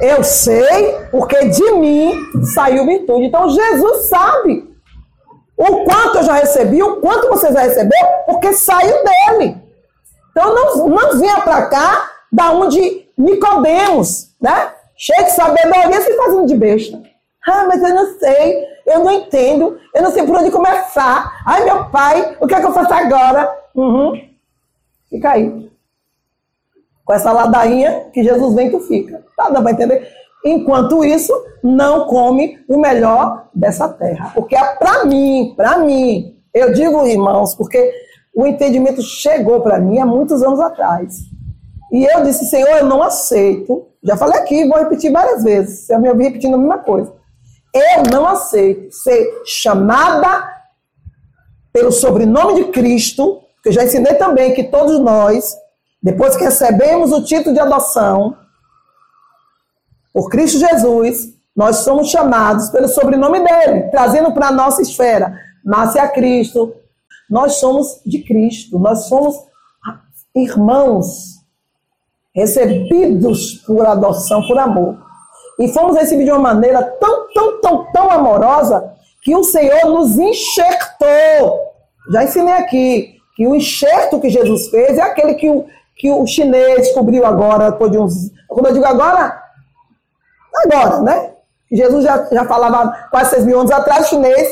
Eu 0.00 0.22
sei, 0.24 0.96
porque 1.10 1.46
de 1.46 1.72
mim 1.72 2.14
saiu 2.54 2.86
virtude. 2.86 3.24
Então 3.24 3.48
Jesus 3.48 4.06
sabe 4.06 4.70
o 5.56 5.84
quanto 5.84 6.18
eu 6.18 6.22
já 6.22 6.34
recebi, 6.34 6.82
o 6.82 6.96
quanto 6.96 7.28
você 7.28 7.52
já 7.52 7.60
recebeu, 7.60 8.06
porque 8.26 8.52
saiu 8.52 8.96
dele. 9.04 9.56
Então 10.30 10.54
não, 10.54 10.88
não 10.88 11.18
venha 11.18 11.40
para 11.40 11.66
cá 11.66 12.10
da 12.32 12.52
onde 12.52 13.06
Nicodemos, 13.16 14.34
né? 14.40 14.72
Cheio 14.96 15.24
de 15.24 15.32
sabedoria 15.32 16.00
se 16.00 16.16
fazendo 16.16 16.46
de 16.46 16.56
besta. 16.56 17.02
Ah, 17.46 17.64
mas 17.66 17.82
eu 17.82 17.94
não 17.94 18.18
sei, 18.18 18.64
eu 18.86 19.00
não 19.00 19.10
entendo, 19.10 19.78
eu 19.94 20.02
não 20.02 20.10
sei 20.10 20.24
por 20.24 20.36
onde 20.36 20.50
começar. 20.50 21.42
Ai, 21.46 21.64
meu 21.64 21.86
pai, 21.86 22.36
o 22.40 22.46
que 22.46 22.54
é 22.54 22.60
que 22.60 22.66
eu 22.66 22.72
faço 22.72 22.92
agora? 22.92 23.50
Uhum. 23.74 24.12
Fica 25.08 25.30
aí. 25.30 25.69
Com 27.10 27.14
essa 27.14 27.32
ladainha 27.32 28.04
que 28.12 28.22
Jesus 28.22 28.54
vem, 28.54 28.70
tu 28.70 28.78
fica. 28.78 29.24
Tá, 29.36 29.50
dá 29.50 29.60
para 29.60 29.72
entender? 29.72 30.08
Enquanto 30.44 31.04
isso, 31.04 31.32
não 31.60 32.06
come 32.06 32.60
o 32.68 32.78
melhor 32.78 33.48
dessa 33.52 33.88
terra. 33.88 34.30
Porque 34.32 34.54
é 34.54 34.76
para 34.76 35.04
mim, 35.06 35.52
para 35.56 35.78
mim. 35.78 36.36
Eu 36.54 36.72
digo, 36.72 37.04
irmãos, 37.04 37.56
porque 37.56 37.92
o 38.32 38.46
entendimento 38.46 39.02
chegou 39.02 39.60
para 39.60 39.80
mim 39.80 39.98
há 39.98 40.06
muitos 40.06 40.40
anos 40.40 40.60
atrás. 40.60 41.16
E 41.90 42.04
eu 42.04 42.22
disse, 42.22 42.44
Senhor, 42.44 42.78
eu 42.78 42.84
não 42.84 43.02
aceito. 43.02 43.88
Já 44.04 44.16
falei 44.16 44.38
aqui, 44.38 44.68
vou 44.68 44.78
repetir 44.78 45.10
várias 45.10 45.42
vezes. 45.42 45.86
Você 45.86 45.98
me 45.98 46.08
ouvir 46.08 46.28
repetindo 46.28 46.54
a 46.54 46.58
mesma 46.58 46.78
coisa. 46.78 47.12
Eu 47.74 48.04
não 48.08 48.24
aceito 48.24 48.94
ser 48.94 49.42
chamada 49.44 50.48
pelo 51.72 51.90
sobrenome 51.90 52.54
de 52.54 52.70
Cristo, 52.70 53.40
que 53.64 53.70
eu 53.70 53.72
já 53.72 53.82
ensinei 53.82 54.14
também 54.14 54.54
que 54.54 54.62
todos 54.62 55.00
nós, 55.00 55.56
depois 56.02 56.36
que 56.36 56.44
recebemos 56.44 57.12
o 57.12 57.22
título 57.22 57.54
de 57.54 57.60
adoção, 57.60 58.36
por 60.12 60.28
Cristo 60.28 60.58
Jesus, 60.58 61.34
nós 61.54 61.78
somos 61.78 62.08
chamados 62.08 62.68
pelo 62.70 62.88
sobrenome 62.88 63.40
dele, 63.40 63.82
trazendo 63.90 64.32
para 64.32 64.48
a 64.48 64.52
nossa 64.52 64.82
esfera. 64.82 65.38
Nasce 65.64 65.98
a 65.98 66.08
Cristo. 66.08 66.74
Nós 67.28 67.56
somos 67.56 68.00
de 68.04 68.24
Cristo, 68.24 68.78
nós 68.78 69.04
somos 69.04 69.36
irmãos, 70.34 71.40
recebidos 72.34 73.54
por 73.66 73.86
adoção, 73.86 74.46
por 74.46 74.58
amor. 74.58 74.98
E 75.58 75.68
fomos 75.68 75.96
recebidos 75.96 76.26
de 76.26 76.32
uma 76.32 76.54
maneira 76.54 76.82
tão, 76.82 77.32
tão, 77.32 77.60
tão, 77.60 77.92
tão 77.92 78.10
amorosa 78.10 78.94
que 79.22 79.34
o 79.36 79.44
Senhor 79.44 79.84
nos 79.84 80.18
enxertou. 80.18 81.60
Já 82.10 82.24
ensinei 82.24 82.54
aqui 82.54 83.20
que 83.36 83.46
o 83.46 83.54
enxerto 83.54 84.20
que 84.20 84.30
Jesus 84.30 84.68
fez 84.70 84.98
é 84.98 85.02
aquele 85.02 85.34
que 85.34 85.48
o, 85.48 85.66
que 86.00 86.10
o 86.10 86.26
chinês 86.26 86.78
descobriu 86.78 87.26
agora, 87.26 87.72
depois 87.72 87.92
de 87.92 87.98
uns. 87.98 88.32
Quando 88.48 88.68
eu 88.68 88.72
digo 88.72 88.86
agora, 88.86 89.38
agora, 90.64 91.02
né? 91.02 91.32
Jesus 91.70 92.02
já, 92.02 92.26
já 92.32 92.46
falava 92.46 92.90
quase 93.10 93.30
seis 93.30 93.44
mil 93.44 93.60
anos 93.60 93.70
atrás, 93.70 94.08
chinês, 94.08 94.48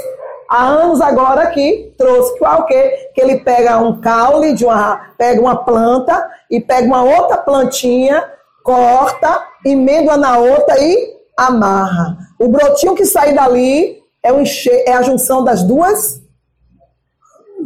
há 0.51 0.67
anos 0.67 1.01
agora 1.01 1.47
que 1.47 1.95
trouxe 1.97 2.39
que, 2.39 2.45
o 2.45 2.63
quê? 2.65 3.11
que 3.15 3.21
ele 3.23 3.41
pega 3.41 3.79
um 3.79 3.99
caule 3.99 4.53
de 4.53 4.67
uma, 4.67 5.01
pega 5.17 5.41
uma 5.41 5.57
planta 5.57 6.31
e 6.51 6.61
pega 6.61 6.87
uma 6.87 7.03
outra 7.03 7.39
plantinha, 7.39 8.23
corta, 8.63 9.43
emenda 9.65 10.19
na 10.19 10.37
outra 10.37 10.79
e 10.79 11.17
amarra. 11.35 12.19
O 12.39 12.49
brotinho 12.49 12.95
que 12.95 13.07
sai 13.07 13.33
dali 13.33 14.03
é, 14.23 14.31
o 14.31 14.39
enche, 14.39 14.71
é 14.87 14.93
a 14.93 15.03
junção 15.03 15.43
das 15.43 15.63
duas 15.63 16.21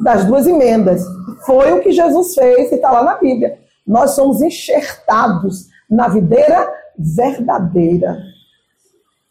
das 0.03 0.25
duas 0.25 0.47
emendas. 0.47 1.05
Foi 1.45 1.73
o 1.73 1.81
que 1.81 1.91
Jesus 1.91 2.35
fez 2.35 2.71
e 2.71 2.77
está 2.77 2.91
lá 2.91 3.03
na 3.03 3.17
Bíblia. 3.17 3.62
Nós 3.87 4.13
somos 4.13 4.41
enxertados 4.41 5.69
na 5.91 6.09
videira 6.09 6.73
verdadeira. 6.99 8.17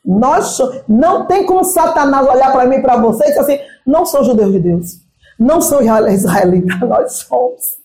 Nós 0.06 0.58
não 0.88 1.26
tem 1.26 1.46
como 1.46 1.64
Satanás 1.64 2.28
olhar 2.28 2.52
para 2.52 2.66
mim 2.66 2.78
e 2.78 2.82
para 2.82 2.98
você 2.98 3.24
e 3.24 3.28
dizer 3.28 3.40
assim: 3.40 3.60
não 3.86 4.06
sou 4.06 4.24
judeu 4.24 4.52
de 4.52 4.60
Deus, 4.60 5.02
não 5.40 5.62
sou 5.62 5.82
israelita, 5.82 6.76
nós 6.86 7.14
somos. 7.14 7.82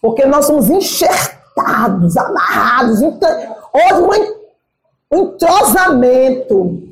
Porque 0.00 0.24
nós 0.26 0.46
somos 0.46 0.70
enxertados, 0.70 2.16
amarrados. 2.16 3.00
Houve 3.02 4.02
um 5.12 5.18
entrosamento. 5.18 6.82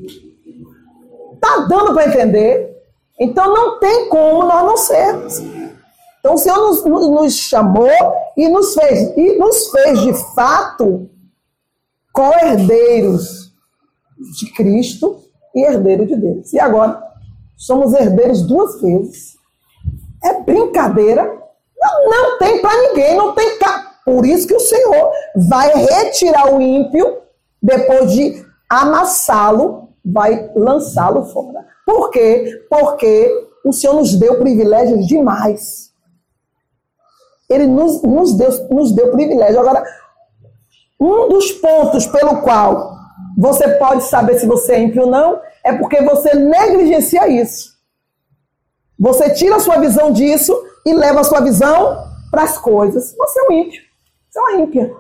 Está 1.35 1.59
dando 1.69 1.95
para 1.95 2.09
entender? 2.09 2.77
Então 3.19 3.53
não 3.53 3.79
tem 3.79 4.09
como 4.09 4.45
nós 4.45 4.65
não 4.65 4.77
sermos. 4.77 5.41
Então 6.27 6.35
o 6.35 6.39
Senhor 6.39 6.59
nos, 6.59 6.85
nos 6.85 7.35
chamou 7.35 7.89
e 8.37 8.49
nos 8.49 8.75
fez, 8.75 9.17
e 9.17 9.39
nos 9.39 9.71
fez 9.71 10.01
de 10.01 10.13
fato 10.35 11.09
co-herdeiros 12.13 13.53
de 14.37 14.51
Cristo 14.51 15.21
e 15.55 15.65
herdeiro 15.65 16.05
de 16.05 16.17
Deus. 16.17 16.53
E 16.53 16.59
agora, 16.59 17.01
somos 17.57 17.95
herdeiros 17.95 18.43
duas 18.43 18.81
vezes. 18.81 19.37
É 20.25 20.41
brincadeira? 20.41 21.23
Não, 21.81 22.11
não 22.11 22.39
tem 22.39 22.61
para 22.61 22.77
ninguém, 22.89 23.17
não 23.17 23.33
tem 23.33 23.57
cá. 23.61 24.01
Por 24.05 24.27
isso 24.27 24.49
que 24.49 24.55
o 24.57 24.61
Senhor 24.61 25.13
vai 25.49 25.73
retirar 25.77 26.53
o 26.53 26.61
ímpio, 26.61 27.19
depois 27.63 28.11
de 28.11 28.45
amassá-lo, 28.69 29.91
vai 30.05 30.51
lançá-lo 30.57 31.25
fora. 31.27 31.65
Por 31.87 32.11
quê? 32.11 32.67
Porque 32.69 33.49
o 33.65 33.73
Senhor 33.73 33.95
nos 33.95 34.17
deu 34.17 34.41
privilégios 34.41 35.07
demais. 35.07 35.95
Ele 37.49 37.67
nos, 37.67 38.03
nos, 38.03 38.35
deu, 38.35 38.51
nos 38.71 38.93
deu 38.93 39.11
privilégio. 39.11 39.61
Agora, 39.61 39.85
um 40.99 41.29
dos 41.29 41.53
pontos 41.53 42.07
pelo 42.07 42.43
qual 42.43 42.97
você 43.37 43.69
pode 43.77 44.05
saber 44.05 44.39
se 44.39 44.47
você 44.47 44.75
é 44.75 44.81
ímpio 44.81 45.03
ou 45.03 45.11
não 45.11 45.41
é 45.63 45.73
porque 45.73 46.01
você 46.03 46.35
negligencia 46.35 47.29
isso. 47.29 47.77
Você 48.99 49.31
tira 49.35 49.57
a 49.57 49.61
sua 49.61 49.79
visão 49.79 50.11
disso 50.11 50.57
e 50.85 50.95
leva 50.95 51.21
a 51.21 51.25
sua 51.25 51.41
visão 51.41 52.03
para 52.31 52.45
as 52.45 52.57
coisas. 52.57 53.15
Você 53.17 53.41
é 53.41 53.43
um 53.45 53.53
ímpio. 53.53 53.83
Você 54.29 54.39
é 54.39 54.43
uma 54.43 54.61
ímpia. 54.63 54.95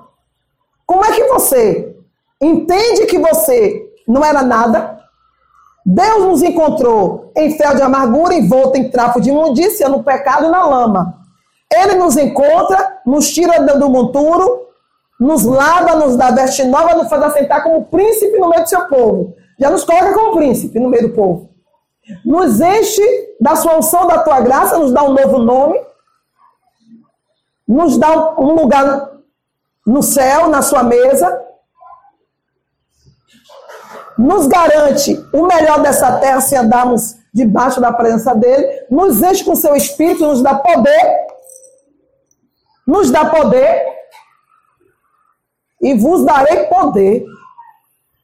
Como 0.85 1.05
é 1.05 1.13
que 1.13 1.25
você 1.25 1.97
entende 2.41 3.07
que 3.07 3.19
você 3.19 3.91
não 4.07 4.25
era 4.25 4.43
nada? 4.43 5.01
Deus 5.85 6.25
nos 6.25 6.43
encontrou 6.43 7.33
em 7.37 7.57
fel 7.57 7.75
de 7.77 7.83
amargura, 7.83 8.35
envolto 8.35 8.77
em 8.77 8.91
trapo 8.91 9.21
de 9.21 9.31
imundícia, 9.31 9.89
no 9.89 10.03
pecado 10.03 10.47
e 10.47 10.51
na 10.51 10.67
lama. 10.67 11.26
Ele 11.83 11.97
nos 11.97 12.17
encontra, 12.17 13.01
nos 13.05 13.33
tira 13.33 13.61
do 13.77 13.89
monturo, 13.89 14.67
nos 15.19 15.45
lava, 15.45 15.97
nos 15.97 16.17
dá 16.17 16.31
veste 16.31 16.65
nova, 16.65 16.95
nos 16.95 17.09
faz 17.09 17.23
assentar 17.23 17.63
como 17.63 17.85
príncipe 17.87 18.39
no 18.39 18.49
meio 18.49 18.63
do 18.63 18.69
seu 18.69 18.87
povo. 18.87 19.35
Já 19.59 19.71
nos 19.71 19.85
coloca 19.85 20.15
como 20.15 20.37
príncipe 20.37 20.79
no 20.79 20.89
meio 20.89 21.09
do 21.09 21.15
povo. 21.15 21.51
Nos 22.25 22.61
enche 22.61 23.03
da 23.41 23.57
sua 23.57 23.77
unção, 23.77 24.07
da 24.07 24.19
tua 24.19 24.41
graça, 24.41 24.79
nos 24.79 24.93
dá 24.93 25.03
um 25.03 25.13
novo 25.13 25.39
nome, 25.39 25.81
nos 27.67 27.99
dá 27.99 28.35
um 28.39 28.55
lugar 28.55 29.11
no 29.87 30.03
céu, 30.03 30.49
na 30.49 30.63
sua 30.63 30.83
mesa, 30.83 31.43
nos 34.17 34.47
garante 34.47 35.23
o 35.33 35.47
melhor 35.47 35.81
dessa 35.81 36.19
terra 36.19 36.41
se 36.41 36.57
andarmos 36.57 37.17
debaixo 37.33 37.81
da 37.81 37.93
presença 37.93 38.35
dele, 38.35 38.87
nos 38.91 39.23
enche 39.23 39.45
com 39.45 39.55
seu 39.55 39.77
espírito, 39.77 40.27
nos 40.27 40.43
dá 40.43 40.55
poder, 40.55 41.26
nos 42.87 43.11
dá 43.11 43.25
poder 43.25 43.85
e 45.83 45.95
vos 45.95 46.25
darei 46.25 46.65
poder. 46.65 47.25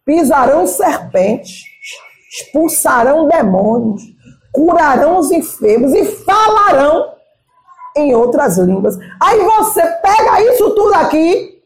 Pisarão 0.04 0.66
serpente, 0.66 1.64
expulsarão 2.30 3.28
demônios, 3.28 4.02
curarão 4.52 5.18
os 5.18 5.30
enfermos 5.30 5.92
e 5.92 6.04
falarão 6.04 7.12
em 7.96 8.14
outras 8.14 8.58
línguas. 8.58 8.98
Aí 9.20 9.38
você 9.38 9.82
pega 9.82 10.42
isso 10.52 10.74
tudo 10.74 10.94
aqui, 10.94 11.62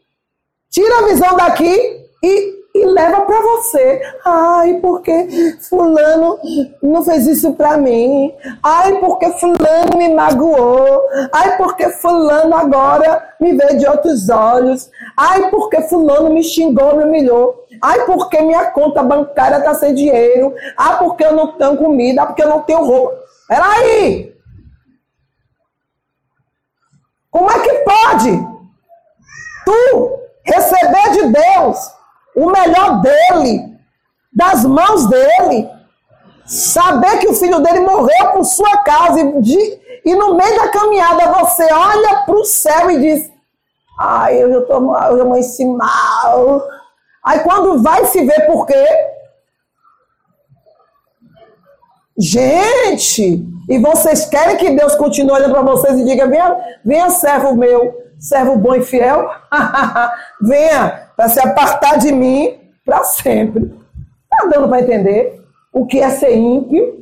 tira 0.69 0.99
a 0.99 1.07
visão 1.07 1.35
daqui 1.35 2.05
e 2.23 2.56
e 2.77 2.85
leva 2.85 3.21
para 3.21 3.41
você. 3.41 4.01
Ai, 4.23 4.75
porque 4.75 5.57
fulano 5.61 6.39
não 6.81 7.03
fez 7.03 7.25
isso 7.25 7.53
para 7.53 7.77
mim. 7.77 8.33
Ai, 8.61 8.99
porque 8.99 9.31
fulano 9.33 9.97
me 9.97 10.13
magoou. 10.13 11.01
Ai, 11.33 11.57
porque 11.57 11.89
fulano 11.89 12.55
agora 12.55 13.33
me 13.39 13.53
vê 13.53 13.75
de 13.75 13.87
outros 13.87 14.29
olhos. 14.29 14.89
Ai, 15.15 15.49
porque 15.49 15.81
fulano 15.83 16.29
me 16.29 16.43
xingou, 16.43 16.97
me 16.97 17.03
humilhou. 17.03 17.65
Ai, 17.81 18.05
porque 18.05 18.41
minha 18.41 18.71
conta 18.71 19.01
bancária 19.01 19.61
tá 19.61 19.73
sem 19.73 19.93
dinheiro. 19.93 20.53
Ah, 20.77 20.95
porque 20.97 21.25
eu 21.25 21.33
não 21.33 21.57
tenho 21.57 21.77
comida, 21.77 22.21
ah, 22.21 22.25
porque 22.27 22.43
eu 22.43 22.49
não 22.49 22.61
tenho 22.61 22.85
roupa. 22.85 23.17
Peraí! 23.47 24.35
Como 27.31 27.51
é 27.51 27.59
que 27.59 27.73
pode 27.79 28.47
tu 29.65 30.19
receber 30.43 31.11
de 31.11 31.27
Deus 31.27 31.96
o 32.37 32.51
melhor 32.51 33.01
dele, 33.01 33.75
das 34.31 34.63
mãos 34.63 35.07
dele. 35.07 35.67
Saber 36.45 37.17
que 37.19 37.27
o 37.27 37.33
filho 37.33 37.59
dele 37.59 37.79
morreu 37.79 38.31
por 38.31 38.45
sua 38.45 38.77
causa 38.77 39.19
e, 39.19 39.41
de, 39.41 39.79
e 40.05 40.15
no 40.15 40.35
meio 40.35 40.55
da 40.55 40.69
caminhada 40.69 41.33
você 41.33 41.67
olha 41.73 42.23
para 42.25 42.35
o 42.35 42.45
céu 42.45 42.91
e 42.91 42.99
diz: 42.99 43.31
Ai, 43.99 44.41
eu 44.41 44.51
já 44.51 44.59
estou 44.59 44.79
mal, 44.79 45.17
eu 45.17 45.23
amanheci 45.23 45.65
mal. 45.65 46.61
Aí 47.25 47.39
quando 47.39 47.81
vai 47.81 48.05
se 48.05 48.23
ver 48.23 48.45
por 48.45 48.65
quê? 48.67 48.85
Gente, 52.17 53.45
e 53.67 53.77
vocês 53.79 54.25
querem 54.25 54.57
que 54.57 54.71
Deus 54.71 54.95
continue 54.95 55.33
olhando 55.33 55.51
para 55.51 55.63
vocês 55.63 55.99
e 55.99 56.05
diga: 56.05 56.27
venha, 56.27 56.55
venha, 56.85 57.09
servo 57.09 57.55
meu, 57.55 58.06
servo 58.19 58.57
bom 58.57 58.75
e 58.75 58.83
fiel. 58.83 59.29
venha, 60.41 61.09
para 61.15 61.29
se 61.29 61.39
apartar 61.39 61.97
de 61.97 62.11
mim 62.11 62.57
para 62.85 63.03
sempre. 63.03 63.63
Está 64.23 64.47
dando 64.49 64.69
para 64.69 64.81
entender 64.81 65.43
o 65.73 65.85
que 65.85 65.99
é 65.99 66.09
ser 66.09 66.35
ímpio? 66.35 66.97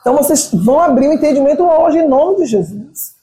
Então 0.00 0.16
vocês 0.16 0.50
vão 0.52 0.80
abrir 0.80 1.08
o 1.08 1.12
entendimento 1.12 1.64
hoje 1.64 1.98
em 1.98 2.08
nome 2.08 2.36
de 2.36 2.46
Jesus. 2.46 3.14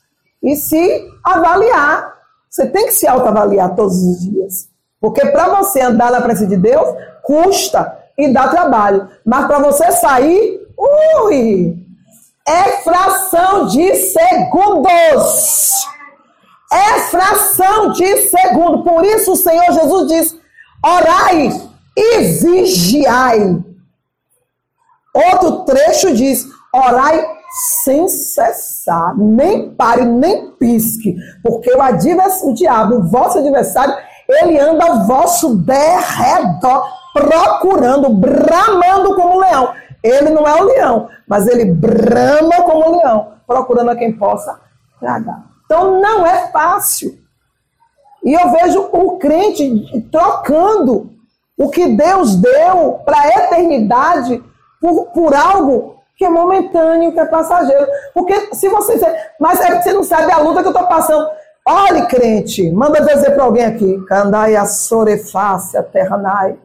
E 0.42 0.56
se 0.56 1.08
avaliar. 1.24 2.20
Você 2.50 2.68
tem 2.68 2.88
que 2.88 2.94
se 2.94 3.08
autoavaliar 3.08 3.76
todos 3.76 3.96
os 4.04 4.22
dias. 4.22 4.70
Porque 5.00 5.26
para 5.28 5.48
você 5.56 5.82
andar 5.82 6.12
na 6.12 6.22
presença 6.22 6.48
de 6.48 6.58
Deus, 6.58 6.88
custa 7.24 7.98
e 8.18 8.34
dá 8.34 8.48
trabalho. 8.50 9.08
Mas 9.26 9.46
para 9.46 9.60
você 9.60 9.92
sair, 9.92 10.60
ui, 10.78 11.81
é 12.48 12.84
fração 12.84 13.68
de 13.68 13.96
segundos 13.96 15.82
é 16.72 17.00
fração 17.02 17.92
de 17.92 18.30
segundo. 18.30 18.84
Por 18.84 19.04
isso 19.04 19.34
o 19.34 19.36
Senhor 19.36 19.72
Jesus 19.74 20.08
diz: 20.08 20.38
orai 20.84 21.50
e 21.98 22.18
vigiai. 22.22 23.62
Outro 25.14 25.66
trecho 25.66 26.16
diz: 26.16 26.46
orai 26.74 27.28
sem 27.84 28.08
cessar, 28.08 29.14
nem 29.18 29.76
pare, 29.76 30.06
nem 30.06 30.52
pisque, 30.52 31.18
porque 31.44 31.70
o, 31.70 32.50
o 32.50 32.54
diabo, 32.54 32.96
o 32.96 33.10
vosso 33.10 33.40
adversário, 33.40 33.94
ele 34.30 34.58
anda 34.58 34.86
ao 34.86 35.06
vosso 35.06 35.58
derredor, 35.58 36.88
procurando, 37.14 38.10
bramando 38.10 39.14
como 39.16 39.36
um 39.36 39.40
leão. 39.40 39.74
Ele 40.04 40.30
não 40.30 40.48
é 40.48 40.62
o 40.62 40.66
leão, 40.66 41.10
mas 41.28 41.48
ele 41.48 41.66
brama 41.66 42.64
como 42.64 42.98
leão, 42.98 43.34
procurando 43.46 43.92
a 43.92 43.96
quem 43.96 44.12
possa 44.12 44.60
tragar. 45.00 45.46
Então 45.66 46.02
não 46.02 46.26
é 46.26 46.48
fácil. 46.48 47.20
E 48.24 48.34
eu 48.34 48.52
vejo 48.52 48.90
o 48.92 49.18
crente 49.18 50.08
trocando 50.12 51.12
o 51.58 51.70
que 51.70 51.88
Deus 51.96 52.36
deu 52.36 53.02
para 53.06 53.20
a 53.20 53.28
eternidade 53.28 54.44
por, 54.80 55.08
por 55.08 55.34
algo 55.34 55.98
que 56.18 56.26
é 56.26 56.30
momentâneo, 56.30 57.12
que 57.12 57.20
é 57.20 57.26
passageiro. 57.26 57.88
Porque 58.14 58.54
se 58.54 58.70
você 58.70 59.00
mas 59.40 59.60
é 59.60 59.82
você 59.82 59.94
não 59.94 60.04
sabe 60.04 60.32
a 60.32 60.40
luta 60.40 60.62
que 60.62 60.68
eu 60.68 60.72
estou 60.72 60.88
passando. 60.88 61.28
Olhe, 61.68 62.08
crente, 62.08 62.72
manda 62.72 63.02
dizer 63.02 63.32
para 63.32 63.44
alguém 63.44 63.66
aqui, 63.66 64.04
Candai 64.08 64.56
a 64.56 64.66
sorefácia 64.66 65.84
terranai. 65.84 66.58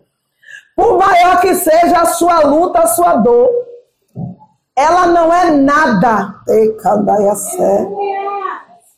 Por 0.77 0.99
maior 0.99 1.41
que 1.41 1.55
seja 1.55 2.03
a 2.03 2.05
sua 2.05 2.41
luta, 2.41 2.81
a 2.81 2.87
sua 2.87 3.17
dor, 3.17 3.51
ela 4.77 5.07
não 5.07 5.33
é 5.33 5.51
nada. 5.51 6.35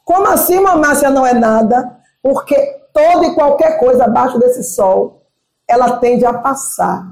Como 0.04 0.26
assim, 0.26 0.58
Márcia, 0.58 1.08
não 1.08 1.24
é 1.24 1.32
nada? 1.32 1.96
Porque 2.20 2.56
toda 2.92 3.26
e 3.26 3.34
qualquer 3.34 3.78
coisa 3.78 4.06
abaixo 4.06 4.40
desse 4.40 4.64
sol, 4.64 5.22
ela 5.68 5.98
tende 5.98 6.26
a 6.26 6.32
passar. 6.34 7.06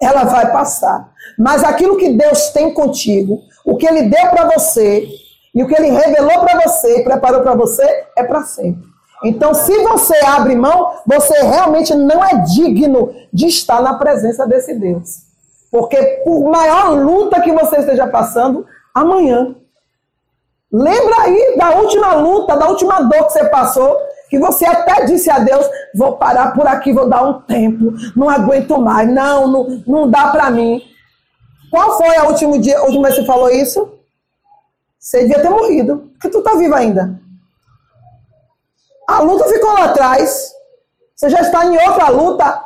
Ela 0.00 0.24
vai 0.24 0.50
passar. 0.50 1.12
Mas 1.38 1.62
aquilo 1.62 1.98
que 1.98 2.16
Deus 2.16 2.48
tem 2.50 2.72
contigo, 2.72 3.42
o 3.66 3.76
que 3.76 3.86
Ele 3.86 4.04
deu 4.04 4.30
para 4.30 4.48
você, 4.48 5.06
e 5.54 5.62
o 5.62 5.66
que 5.66 5.74
Ele 5.74 5.90
revelou 5.90 6.40
para 6.40 6.60
você 6.62 7.00
e 7.00 7.04
preparou 7.04 7.42
para 7.42 7.54
você, 7.54 8.06
é 8.16 8.24
para 8.24 8.44
sempre. 8.44 8.87
Então, 9.24 9.52
se 9.52 9.76
você 9.82 10.16
abre 10.24 10.54
mão, 10.54 10.92
você 11.06 11.34
realmente 11.42 11.94
não 11.94 12.24
é 12.24 12.36
digno 12.42 13.12
de 13.32 13.46
estar 13.46 13.82
na 13.82 13.94
presença 13.94 14.46
desse 14.46 14.74
Deus. 14.74 15.22
Porque 15.70 16.00
por 16.24 16.50
maior 16.50 16.90
luta 16.90 17.40
que 17.40 17.52
você 17.52 17.78
esteja 17.78 18.06
passando, 18.06 18.64
amanhã 18.94 19.54
Lembra 20.70 21.22
aí 21.22 21.56
da 21.56 21.70
última 21.70 22.14
luta, 22.14 22.56
da 22.56 22.68
última 22.68 23.00
dor 23.00 23.26
que 23.26 23.32
você 23.32 23.44
passou, 23.46 23.96
que 24.28 24.38
você 24.38 24.66
até 24.66 25.06
disse 25.06 25.30
a 25.30 25.38
Deus: 25.38 25.66
vou 25.94 26.16
parar 26.16 26.52
por 26.52 26.66
aqui, 26.66 26.92
vou 26.92 27.08
dar 27.08 27.22
um 27.22 27.40
tempo, 27.40 27.94
não 28.14 28.28
aguento 28.28 28.78
mais, 28.78 29.08
não, 29.10 29.48
não, 29.48 29.82
não 29.86 30.10
dá 30.10 30.28
para 30.28 30.50
mim. 30.50 30.82
Qual 31.70 31.96
foi 31.96 32.18
o 32.18 32.28
último 32.28 32.58
dia, 32.58 32.82
última 32.82 33.04
vez 33.04 33.14
que 33.14 33.20
você 33.22 33.26
falou 33.26 33.50
isso? 33.50 33.94
Você 34.98 35.20
devia 35.20 35.40
ter 35.40 35.48
morrido, 35.48 36.10
porque 36.12 36.28
tu 36.28 36.42
tá 36.42 36.54
vivo 36.54 36.74
ainda. 36.74 37.18
A 39.08 39.20
luta 39.20 39.48
ficou 39.48 39.72
lá 39.72 39.86
atrás. 39.86 40.52
Você 41.16 41.30
já 41.30 41.40
está 41.40 41.64
em 41.64 41.78
outra 41.88 42.10
luta 42.10 42.64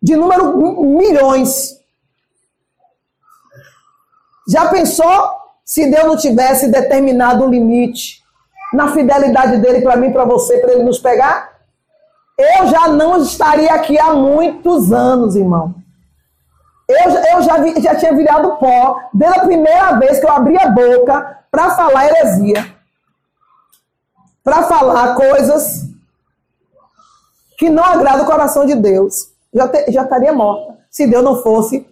de 0.00 0.14
número 0.14 0.56
milhões. 0.96 1.80
Já 4.48 4.68
pensou 4.68 5.30
se 5.64 5.90
Deus 5.90 6.06
não 6.06 6.16
tivesse 6.16 6.68
determinado 6.68 7.44
um 7.44 7.50
limite 7.50 8.22
na 8.72 8.92
fidelidade 8.92 9.58
dele 9.58 9.82
para 9.82 9.96
mim, 9.96 10.12
para 10.12 10.24
você, 10.24 10.58
para 10.58 10.72
ele 10.72 10.84
nos 10.84 11.00
pegar, 11.00 11.50
eu 12.38 12.68
já 12.68 12.88
não 12.88 13.18
estaria 13.18 13.74
aqui 13.74 13.98
há 13.98 14.14
muitos 14.14 14.92
anos, 14.92 15.34
irmão. 15.34 15.74
Eu, 16.88 17.10
eu 17.32 17.42
já, 17.42 17.58
vi, 17.58 17.80
já 17.80 17.94
tinha 17.96 18.14
virado 18.14 18.56
pó 18.56 19.00
desde 19.12 19.40
a 19.40 19.44
primeira 19.44 19.92
vez 19.98 20.18
que 20.18 20.26
eu 20.26 20.32
abri 20.32 20.56
a 20.56 20.70
boca 20.70 21.38
para 21.50 21.70
falar 21.70 22.06
heresia. 22.06 22.79
Para 24.42 24.62
falar 24.64 25.14
coisas 25.14 25.90
que 27.58 27.68
não 27.68 27.84
agradam 27.84 28.24
o 28.24 28.26
coração 28.26 28.64
de 28.64 28.74
Deus. 28.74 29.28
Já, 29.52 29.68
te, 29.68 29.92
já 29.92 30.02
estaria 30.02 30.32
morta 30.32 30.78
se 30.90 31.06
Deus 31.06 31.22
não 31.22 31.42
fosse 31.42 31.86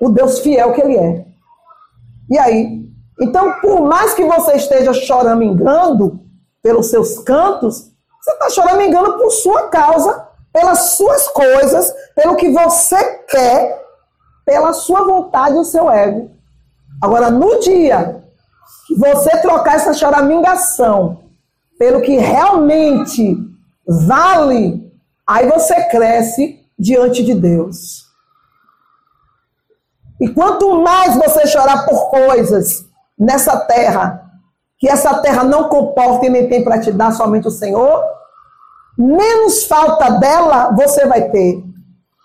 o 0.00 0.08
Deus 0.08 0.40
fiel 0.40 0.72
que 0.72 0.80
Ele 0.80 0.96
é. 0.96 1.26
E 2.30 2.38
aí? 2.38 2.84
Então, 3.20 3.60
por 3.60 3.82
mais 3.82 4.14
que 4.14 4.24
você 4.24 4.54
esteja 4.54 4.92
choramingando 4.92 6.20
pelos 6.62 6.86
seus 6.86 7.18
cantos, 7.18 7.90
você 8.20 8.32
está 8.32 8.48
choramingando 8.48 9.18
por 9.18 9.30
sua 9.30 9.68
causa, 9.68 10.26
pelas 10.52 10.92
suas 10.92 11.28
coisas, 11.28 11.92
pelo 12.16 12.36
que 12.36 12.50
você 12.50 13.18
quer, 13.28 13.84
pela 14.44 14.72
sua 14.72 15.04
vontade 15.04 15.56
e 15.56 15.60
o 15.60 15.64
seu 15.64 15.90
ego. 15.90 16.30
Agora, 17.02 17.30
no 17.30 17.60
dia 17.60 18.24
que 18.86 18.94
você 18.94 19.36
trocar 19.38 19.76
essa 19.76 19.92
choramingação 19.92 21.23
pelo 21.78 22.00
que 22.00 22.16
realmente 22.16 23.36
vale, 23.86 24.92
aí 25.26 25.48
você 25.48 25.88
cresce 25.88 26.60
diante 26.78 27.22
de 27.22 27.34
Deus. 27.34 28.04
E 30.20 30.28
quanto 30.28 30.80
mais 30.82 31.16
você 31.16 31.46
chorar 31.46 31.84
por 31.84 32.10
coisas 32.10 32.84
nessa 33.18 33.58
terra, 33.60 34.24
que 34.78 34.88
essa 34.88 35.18
terra 35.18 35.44
não 35.44 35.68
comporta 35.68 36.26
e 36.26 36.30
nem 36.30 36.48
tem 36.48 36.62
para 36.62 36.80
te 36.80 36.92
dar 36.92 37.12
somente 37.12 37.48
o 37.48 37.50
Senhor, 37.50 38.04
menos 38.96 39.64
falta 39.64 40.10
dela 40.18 40.70
você 40.76 41.06
vai 41.06 41.28
ter. 41.30 41.62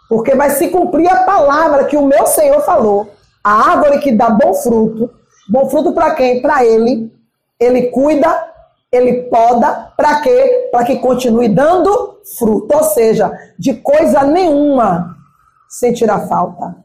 Porque 0.08 0.36
vai 0.36 0.50
se 0.52 0.70
cumprir 0.70 1.08
a 1.08 1.24
palavra 1.24 1.86
que 1.86 1.98
o 1.98 2.06
meu 2.06 2.26
Senhor 2.26 2.62
falou. 2.62 3.12
A 3.44 3.72
árvore 3.72 4.00
que 4.00 4.12
dá 4.12 4.30
bom 4.30 4.54
fruto, 4.54 5.10
bom 5.50 5.70
fruto 5.70 5.94
para 5.94 6.16
quem? 6.16 6.42
Para 6.42 6.66
ele. 6.66 7.14
Ele 7.60 7.84
cuida, 7.88 8.49
ele 8.92 9.24
poda, 9.24 9.94
para 9.96 10.22
quê? 10.22 10.70
Para 10.72 10.84
que 10.84 10.98
continue 10.98 11.48
dando 11.48 12.20
fruto. 12.38 12.76
Ou 12.76 12.84
seja, 12.84 13.32
de 13.58 13.76
coisa 13.76 14.24
nenhuma 14.24 15.16
sentirá 15.68 16.28
falta. 16.28 16.76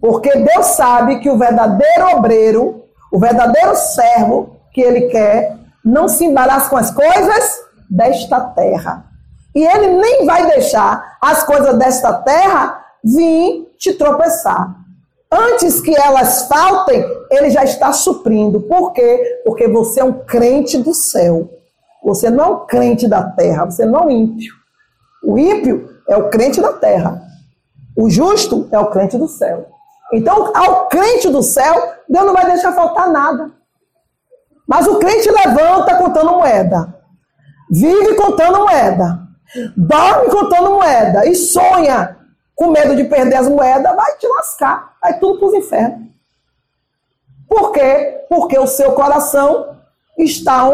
Porque 0.00 0.30
Deus 0.36 0.66
sabe 0.66 1.20
que 1.20 1.30
o 1.30 1.38
verdadeiro 1.38 2.16
obreiro, 2.16 2.84
o 3.10 3.18
verdadeiro 3.18 3.74
servo 3.74 4.56
que 4.70 4.82
ele 4.82 5.08
quer, 5.08 5.56
não 5.82 6.08
se 6.08 6.26
embaraça 6.26 6.68
com 6.68 6.76
as 6.76 6.90
coisas 6.90 7.60
desta 7.88 8.40
terra. 8.40 9.06
E 9.54 9.64
ele 9.64 9.96
nem 9.96 10.26
vai 10.26 10.46
deixar 10.46 11.16
as 11.22 11.42
coisas 11.44 11.78
desta 11.78 12.12
terra 12.12 12.84
vir 13.02 13.72
te 13.78 13.94
tropeçar. 13.94 14.83
Antes 15.36 15.80
que 15.80 15.92
elas 15.98 16.46
faltem, 16.46 17.04
ele 17.28 17.50
já 17.50 17.64
está 17.64 17.92
suprindo. 17.92 18.60
Por 18.60 18.92
quê? 18.92 19.40
Porque 19.44 19.66
você 19.66 19.98
é 19.98 20.04
um 20.04 20.12
crente 20.24 20.78
do 20.78 20.94
céu. 20.94 21.50
Você 22.04 22.30
não 22.30 22.44
é 22.44 22.48
um 22.48 22.66
crente 22.66 23.08
da 23.08 23.24
terra, 23.24 23.64
você 23.64 23.84
não 23.84 24.00
é 24.00 24.06
um 24.06 24.10
ímpio. 24.10 24.54
O 25.24 25.36
ímpio 25.36 25.88
é 26.06 26.16
o 26.16 26.28
crente 26.28 26.60
da 26.60 26.72
terra. 26.74 27.20
O 27.96 28.08
justo 28.08 28.68
é 28.70 28.78
o 28.78 28.90
crente 28.90 29.18
do 29.18 29.26
céu. 29.26 29.66
Então, 30.12 30.52
ao 30.54 30.86
crente 30.86 31.28
do 31.28 31.42
céu, 31.42 31.74
Deus 32.08 32.26
não 32.26 32.34
vai 32.34 32.46
deixar 32.46 32.72
faltar 32.72 33.08
nada. 33.08 33.50
Mas 34.68 34.86
o 34.86 34.98
crente 34.98 35.28
levanta 35.28 35.96
contando 35.96 36.32
moeda, 36.32 36.94
vive 37.70 38.14
contando 38.14 38.60
moeda, 38.60 39.18
dorme 39.76 40.30
contando 40.30 40.70
moeda 40.70 41.26
e 41.26 41.34
sonha 41.34 42.16
com 42.54 42.70
medo 42.70 42.94
de 42.94 43.04
perder 43.04 43.36
as 43.36 43.48
moedas, 43.48 43.96
vai 43.96 44.16
te 44.16 44.26
lascar, 44.26 44.93
vai 45.04 45.18
tudo 45.18 45.38
para 45.38 45.48
os 45.48 45.54
infernos. 45.54 46.08
Por 47.46 47.72
quê? 47.72 48.24
Porque 48.30 48.58
o 48.58 48.66
seu 48.66 48.92
coração 48.92 49.76
está 50.16 50.64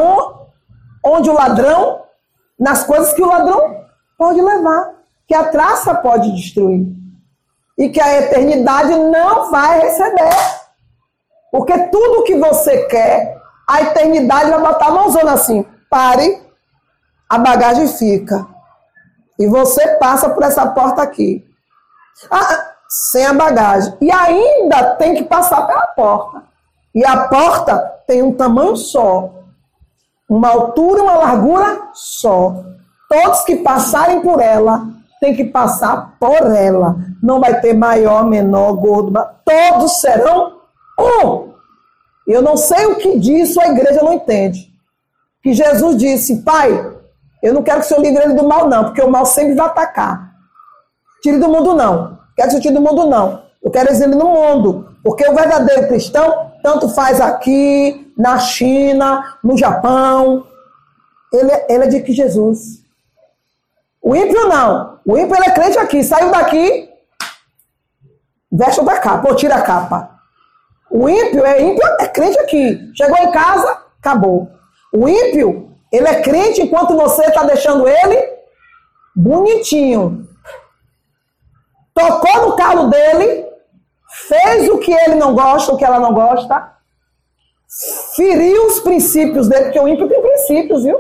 onde 1.05 1.29
o 1.29 1.35
ladrão, 1.35 2.05
nas 2.57 2.85
coisas 2.85 3.13
que 3.13 3.23
o 3.23 3.27
ladrão 3.27 3.85
pode 4.17 4.41
levar, 4.41 4.95
que 5.27 5.35
a 5.35 5.49
traça 5.49 5.97
pode 5.97 6.31
destruir 6.33 6.87
e 7.77 7.89
que 7.89 8.01
a 8.01 8.21
eternidade 8.21 8.95
não 8.95 9.51
vai 9.51 9.81
receber. 9.81 10.31
Porque 11.51 11.77
tudo 11.89 12.23
que 12.23 12.37
você 12.37 12.85
quer, 12.85 13.37
a 13.69 13.83
eternidade 13.83 14.51
vai 14.51 14.61
botar 14.61 14.87
a 14.87 14.93
mãozona 14.93 15.33
assim. 15.33 15.67
Pare, 15.89 16.41
a 17.29 17.37
bagagem 17.39 17.89
fica. 17.89 18.47
E 19.37 19.49
você 19.49 19.97
passa 19.97 20.31
por 20.31 20.45
essa 20.45 20.69
porta 20.69 21.03
aqui. 21.03 21.45
Ah, 22.31 22.70
sem 22.91 23.25
a 23.25 23.33
bagagem. 23.33 23.95
E 24.01 24.11
ainda 24.11 24.97
tem 24.97 25.15
que 25.15 25.23
passar 25.23 25.65
pela 25.67 25.87
porta. 25.89 26.43
E 26.93 27.05
a 27.05 27.29
porta 27.29 27.79
tem 28.07 28.21
um 28.23 28.33
tamanho 28.33 28.77
só. 28.77 29.31
Uma 30.29 30.49
altura 30.49 31.03
uma 31.03 31.17
largura 31.17 31.89
só. 31.95 32.65
Todos 33.09 33.43
que 33.43 33.57
passarem 33.57 34.21
por 34.21 34.41
ela 34.41 34.89
têm 35.21 35.35
que 35.35 35.45
passar 35.45 36.17
por 36.19 36.53
ela. 36.53 36.97
Não 37.23 37.41
vai 37.41 37.61
ter 37.61 37.75
maior, 37.75 38.25
menor, 38.25 38.73
gordo. 38.75 39.13
Todos 39.45 40.01
serão 40.01 40.61
um. 40.99 41.51
Eu 42.27 42.43
não 42.43 42.57
sei 42.57 42.87
o 42.87 42.97
que 42.97 43.19
disso 43.19 43.61
a 43.61 43.69
igreja 43.69 44.03
não 44.03 44.15
entende. 44.15 44.69
Que 45.43 45.53
Jesus 45.53 45.97
disse, 45.97 46.43
Pai, 46.43 46.97
eu 47.43 47.55
não 47.55 47.63
quero 47.63 47.81
que 47.81 47.87
o 47.87 47.89
Senhor 47.89 48.03
livre 48.03 48.23
ele 48.23 48.35
do 48.35 48.47
mal, 48.47 48.69
não, 48.69 48.85
porque 48.85 49.03
o 49.03 49.11
mal 49.11 49.25
sempre 49.25 49.55
vai 49.55 49.67
atacar. 49.67 50.31
Tire 51.23 51.39
do 51.39 51.49
mundo, 51.49 51.75
não. 51.75 52.20
Quero 52.41 52.53
que 52.53 52.57
o 52.57 52.61
tire 52.63 52.73
do 52.73 52.81
mundo, 52.81 53.07
não. 53.07 53.43
Eu 53.63 53.71
quero 53.71 53.93
ele 53.93 54.07
no 54.07 54.25
mundo. 54.25 54.97
Porque 55.05 55.29
o 55.29 55.35
verdadeiro 55.35 55.89
cristão, 55.89 56.53
tanto 56.63 56.89
faz 56.89 57.21
aqui, 57.21 58.11
na 58.17 58.39
China, 58.39 59.37
no 59.45 59.59
Japão, 59.59 60.47
ele, 61.31 61.53
ele 61.69 61.85
é 61.85 61.89
de 61.89 62.01
que 62.01 62.15
Jesus. 62.15 62.83
O 64.01 64.17
ímpio 64.17 64.49
não. 64.49 65.01
O 65.05 65.19
ímpio 65.19 65.37
ele 65.37 65.49
é 65.49 65.51
crente 65.51 65.77
aqui. 65.77 66.03
Saiu 66.03 66.31
daqui, 66.31 66.89
veste 68.51 68.81
outra 68.81 68.99
capa, 69.01 69.29
ou 69.29 69.37
tira 69.37 69.57
a 69.57 69.63
capa. 69.63 70.19
O 70.91 71.11
ímpio 71.11 71.45
é 71.45 71.61
ímpio, 71.63 71.87
é 72.01 72.09
crente 72.09 72.39
aqui. 72.39 72.91
Chegou 72.95 73.19
em 73.19 73.31
casa, 73.31 73.83
acabou. 73.99 74.49
O 74.95 75.07
ímpio, 75.07 75.77
ele 75.93 76.09
é 76.09 76.23
crente 76.23 76.63
enquanto 76.63 76.97
você 76.97 77.23
está 77.27 77.43
deixando 77.43 77.87
ele 77.87 78.31
bonitinho. 79.15 80.30
Tocou 82.01 82.49
no 82.49 82.57
calo 82.57 82.89
dele, 82.89 83.47
fez 84.29 84.69
o 84.69 84.79
que 84.79 84.93
ele 84.93 85.17
não 85.17 85.35
gosta, 85.35 85.73
o 85.73 85.77
que 85.77 85.85
ela 85.85 86.01
não 86.01 86.15
gosta, 86.15 86.73
feriu 88.17 88.67
os 88.67 88.81
princípios 88.81 89.49
dele, 89.49 89.65
porque 89.65 89.81
o 89.81 89.89
ímpio 89.89 90.09
tem 90.09 90.21
princípios, 90.21 90.83
viu? 90.83 90.99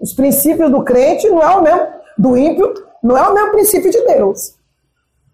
Os 0.00 0.12
princípios 0.12 0.70
do 0.70 0.82
crente 0.82 1.28
não 1.28 1.42
é 1.42 1.56
o 1.56 1.62
mesmo, 1.62 1.86
do 2.18 2.36
ímpio, 2.36 2.74
não 3.02 3.16
é 3.16 3.28
o 3.28 3.34
mesmo 3.34 3.52
princípio 3.52 3.90
de 3.90 4.02
Deus. 4.02 4.54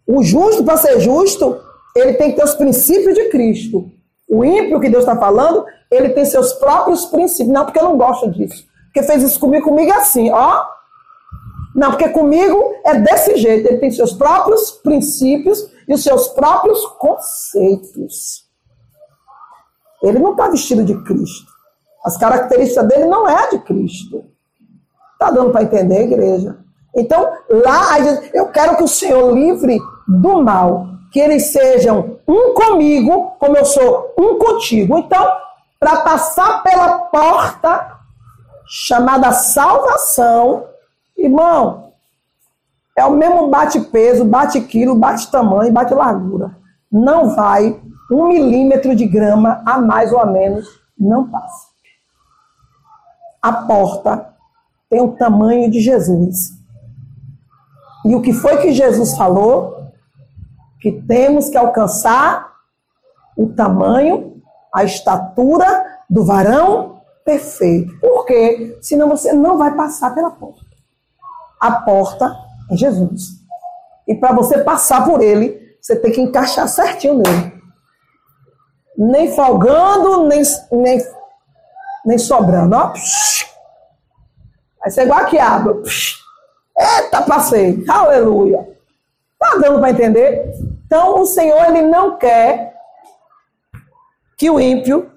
O 0.07 0.23
justo, 0.23 0.65
para 0.65 0.77
ser 0.77 1.01
justo, 1.01 1.61
ele 1.95 2.15
tem 2.15 2.31
que 2.31 2.37
ter 2.37 2.45
os 2.45 2.55
princípios 2.55 3.15
de 3.15 3.29
Cristo. 3.29 3.91
O 4.29 4.45
ímpio 4.45 4.81
que 4.81 4.89
Deus 4.89 5.05
está 5.05 5.17
falando, 5.17 5.65
ele 5.91 6.11
tem 6.11 6.25
seus 6.25 6.53
próprios 6.55 7.07
princípios. 7.07 7.53
Não, 7.53 7.65
porque 7.65 7.79
eu 7.79 7.85
não 7.85 7.97
gosto 7.97 8.31
disso. 8.31 8.65
Porque 8.87 9.03
fez 9.03 9.23
isso 9.23 9.39
comigo, 9.39 9.65
comigo 9.65 9.91
é 9.91 9.97
assim, 9.97 10.31
ó. 10.31 10.65
Não, 11.75 11.91
porque 11.91 12.09
comigo 12.11 12.75
é 12.85 12.95
desse 12.99 13.37
jeito. 13.37 13.67
Ele 13.67 13.79
tem 13.79 13.91
seus 13.91 14.13
próprios 14.13 14.73
princípios 14.73 15.71
e 15.89 15.95
os 15.95 16.03
seus 16.03 16.29
próprios 16.29 16.85
conceitos. 16.99 18.47
Ele 20.03 20.19
não 20.19 20.33
está 20.33 20.49
vestido 20.49 20.85
de 20.85 21.01
Cristo. 21.05 21.51
As 22.05 22.17
características 22.17 22.89
dele 22.89 23.07
não 23.07 23.29
é 23.29 23.51
de 23.51 23.59
Cristo. 23.61 24.25
Está 25.13 25.31
dando 25.31 25.51
para 25.51 25.63
entender, 25.63 26.03
igreja? 26.03 26.59
Então, 26.95 27.33
lá, 27.49 27.99
eu 28.35 28.49
quero 28.49 28.77
que 28.77 28.83
o 28.83 28.89
Senhor 28.89 29.33
livre 29.33 29.79
do 30.07 30.43
mal. 30.43 30.89
Que 31.13 31.21
eles 31.21 31.53
sejam 31.53 32.19
um 32.27 32.55
comigo, 32.55 33.37
como 33.39 33.57
eu 33.57 33.65
sou 33.65 34.15
um 34.19 34.39
contigo. 34.39 34.99
Então, 34.99 35.27
para 35.79 35.99
passar 35.99 36.63
pela 36.63 36.99
porta 36.99 37.99
chamada 38.67 39.33
salvação, 39.33 40.72
irmão, 41.25 41.93
é 42.97 43.05
o 43.05 43.13
mesmo 43.13 43.49
bate-peso, 43.49 44.25
bate-quilo, 44.25 44.95
bate-tamanho, 44.95 45.73
bate-largura. 45.73 46.57
Não 46.91 47.35
vai 47.35 47.81
um 48.11 48.29
milímetro 48.29 48.95
de 48.95 49.07
grama 49.07 49.63
a 49.65 49.79
mais 49.79 50.13
ou 50.13 50.19
a 50.19 50.27
menos, 50.27 50.69
não 50.99 51.31
passa. 51.31 51.69
A 53.41 53.53
porta 53.53 54.35
tem 54.91 55.01
o 55.01 55.13
tamanho 55.13 55.71
de 55.71 55.81
Jesus. 55.81 56.51
E 58.05 58.15
o 58.15 58.21
que 58.21 58.33
foi 58.33 58.59
que 58.59 58.73
Jesus 58.73 59.17
falou? 59.17 59.91
Que 60.81 60.93
temos 60.93 61.49
que 61.49 61.57
alcançar 61.57 62.53
o 63.37 63.49
tamanho, 63.49 64.43
a 64.75 64.85
estatura 64.85 65.87
do 66.11 66.25
varão 66.25 67.01
perfeito. 67.25 67.99
Por 68.01 68.27
quê? 68.27 68.79
Senão 68.83 69.09
você 69.09 69.33
não 69.33 69.57
vai 69.57 69.75
passar 69.75 70.15
pela 70.15 70.31
porta. 70.31 70.62
A 71.63 71.71
porta 71.71 72.37
é 72.73 72.77
Jesus. 72.77 73.41
E 74.09 74.17
para 74.17 74.33
você 74.33 74.59
passar 74.59 75.05
por 75.05 75.23
ele, 75.23 75.77
você 75.81 75.95
tem 75.95 76.11
que 76.11 76.21
encaixar 76.21 76.67
certinho 76.67 77.23
nele. 77.23 77.53
Nem 78.99 79.33
folgando, 79.33 80.27
nem, 80.27 80.43
nem, 80.73 81.07
nem 82.05 82.19
sobrando. 82.19 82.75
Ó. 82.75 82.93
Vai 84.81 84.91
ser 84.91 85.05
igual 85.05 85.21
a 85.21 85.25
quiabo. 85.27 85.85
Eita, 86.77 87.23
passei. 87.23 87.85
Aleluia. 87.89 88.69
Tá 89.39 89.57
dando 89.59 89.79
para 89.79 89.91
entender? 89.91 90.53
Então, 90.85 91.21
o 91.21 91.27
Senhor, 91.27 91.65
ele 91.67 91.83
não 91.83 92.17
quer 92.17 92.75
que 94.37 94.51
o 94.51 94.59
ímpio. 94.59 95.13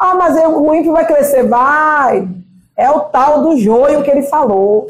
Ah, 0.00 0.16
mas 0.16 0.34
o 0.36 0.74
ímpio 0.74 0.90
vai 0.90 1.06
crescer. 1.06 1.44
Vai. 1.44 2.28
É 2.76 2.90
o 2.90 3.02
tal 3.02 3.42
do 3.42 3.56
joio 3.56 4.02
que 4.02 4.10
ele 4.10 4.24
falou. 4.24 4.88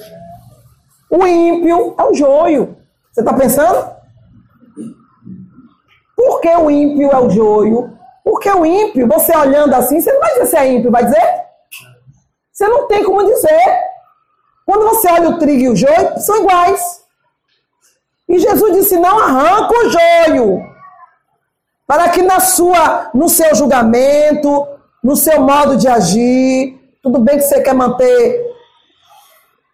O 1.11 1.27
ímpio 1.27 1.95
é 1.99 2.05
o 2.05 2.14
joio. 2.14 2.77
Você 3.12 3.21
está 3.21 3.33
pensando? 3.33 3.95
Por 6.16 6.40
que 6.40 6.49
o 6.49 6.71
ímpio 6.71 7.11
é 7.11 7.19
o 7.19 7.31
joio? 7.31 7.97
Porque 8.25 8.51
o 8.51 8.66
ímpio, 8.66 9.07
você 9.07 9.37
olhando 9.37 9.75
assim, 9.75 10.01
você 10.01 10.12
não 10.12 10.21
vai 10.21 10.31
dizer 10.33 10.47
se 10.47 10.57
é 10.57 10.73
ímpio, 10.73 10.90
vai 10.90 11.05
dizer? 11.05 11.47
Você 12.53 12.66
não 12.66 12.88
tem 12.88 13.05
como 13.05 13.25
dizer. 13.25 13.61
Quando 14.64 14.85
você 14.85 15.09
olha 15.09 15.29
o 15.29 15.38
trigo 15.38 15.62
e 15.62 15.69
o 15.69 15.77
joio, 15.77 16.19
são 16.19 16.42
iguais. 16.42 17.05
E 18.29 18.38
Jesus 18.38 18.73
disse: 18.75 18.99
não 18.99 19.19
arranca 19.19 19.73
o 19.73 19.90
joio, 19.90 20.61
para 21.87 22.09
que 22.09 22.23
na 22.23 22.40
sua, 22.40 23.11
no 23.14 23.29
seu 23.29 23.55
julgamento, 23.55 24.66
no 25.03 25.14
seu 25.14 25.40
modo 25.40 25.77
de 25.77 25.87
agir, 25.87 26.81
tudo 27.03 27.21
bem 27.21 27.37
que 27.37 27.45
você 27.45 27.62
quer 27.62 27.75
manter 27.75 28.45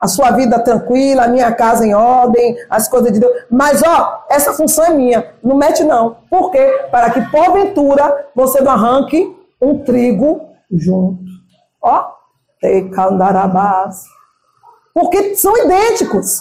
a 0.03 0.09
sua 0.09 0.33
vida 0.33 0.59
tranquila, 0.59 1.27
a 1.27 1.29
minha 1.29 1.55
casa 1.55 1.87
em 1.87 1.95
ordem, 1.95 2.57
as 2.69 2.89
coisas 2.89 3.13
de 3.13 3.21
Deus. 3.21 3.45
Mas, 3.49 3.85
ó, 3.85 4.25
essa 4.29 4.53
função 4.53 4.85
é 4.85 4.91
minha. 4.91 5.33
Não 5.41 5.55
mete, 5.55 5.85
não. 5.85 6.17
Por 6.29 6.51
quê? 6.51 6.89
Para 6.91 7.09
que, 7.11 7.21
porventura, 7.31 8.27
você 8.35 8.61
não 8.61 8.73
arranque 8.73 9.33
um 9.61 9.79
trigo 9.85 10.41
junto. 10.73 11.23
Ó, 11.81 12.05
tecandarabás. 12.61 14.03
Porque 14.93 15.37
são 15.37 15.57
idênticos. 15.57 16.41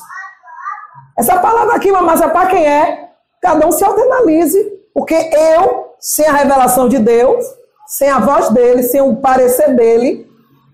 Essa 1.16 1.38
palavra 1.38 1.76
aqui, 1.76 1.92
mamãe, 1.92 2.16
é 2.20 2.30
para 2.30 2.50
quem 2.50 2.66
é? 2.66 3.10
Cada 3.40 3.68
um 3.68 3.72
se 3.72 3.86
autoanalise, 3.86 4.72
porque 4.92 5.14
eu, 5.14 5.94
sem 6.00 6.26
a 6.26 6.34
revelação 6.34 6.90
de 6.90 6.98
Deus, 6.98 7.46
sem 7.86 8.10
a 8.10 8.18
voz 8.18 8.50
dele, 8.50 8.82
sem 8.82 9.02
o 9.02 9.18
parecer 9.18 9.76
dele, 9.76 10.28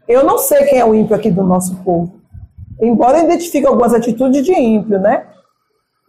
eu 0.08 0.23
não 0.23 0.38
sei 0.38 0.63
quem 0.67 0.80
é 0.80 0.86
o 0.86 0.95
ímpio 0.95 1.17
aqui 1.17 1.30
do 1.30 1.43
nosso 1.43 1.76
povo. 1.84 2.17
Embora 2.80 3.20
eu 3.20 3.26
identifique 3.26 3.66
algumas 3.66 3.94
atitudes 3.94 4.44
de 4.46 4.54
ímpio, 4.54 5.00
né? 5.00 5.28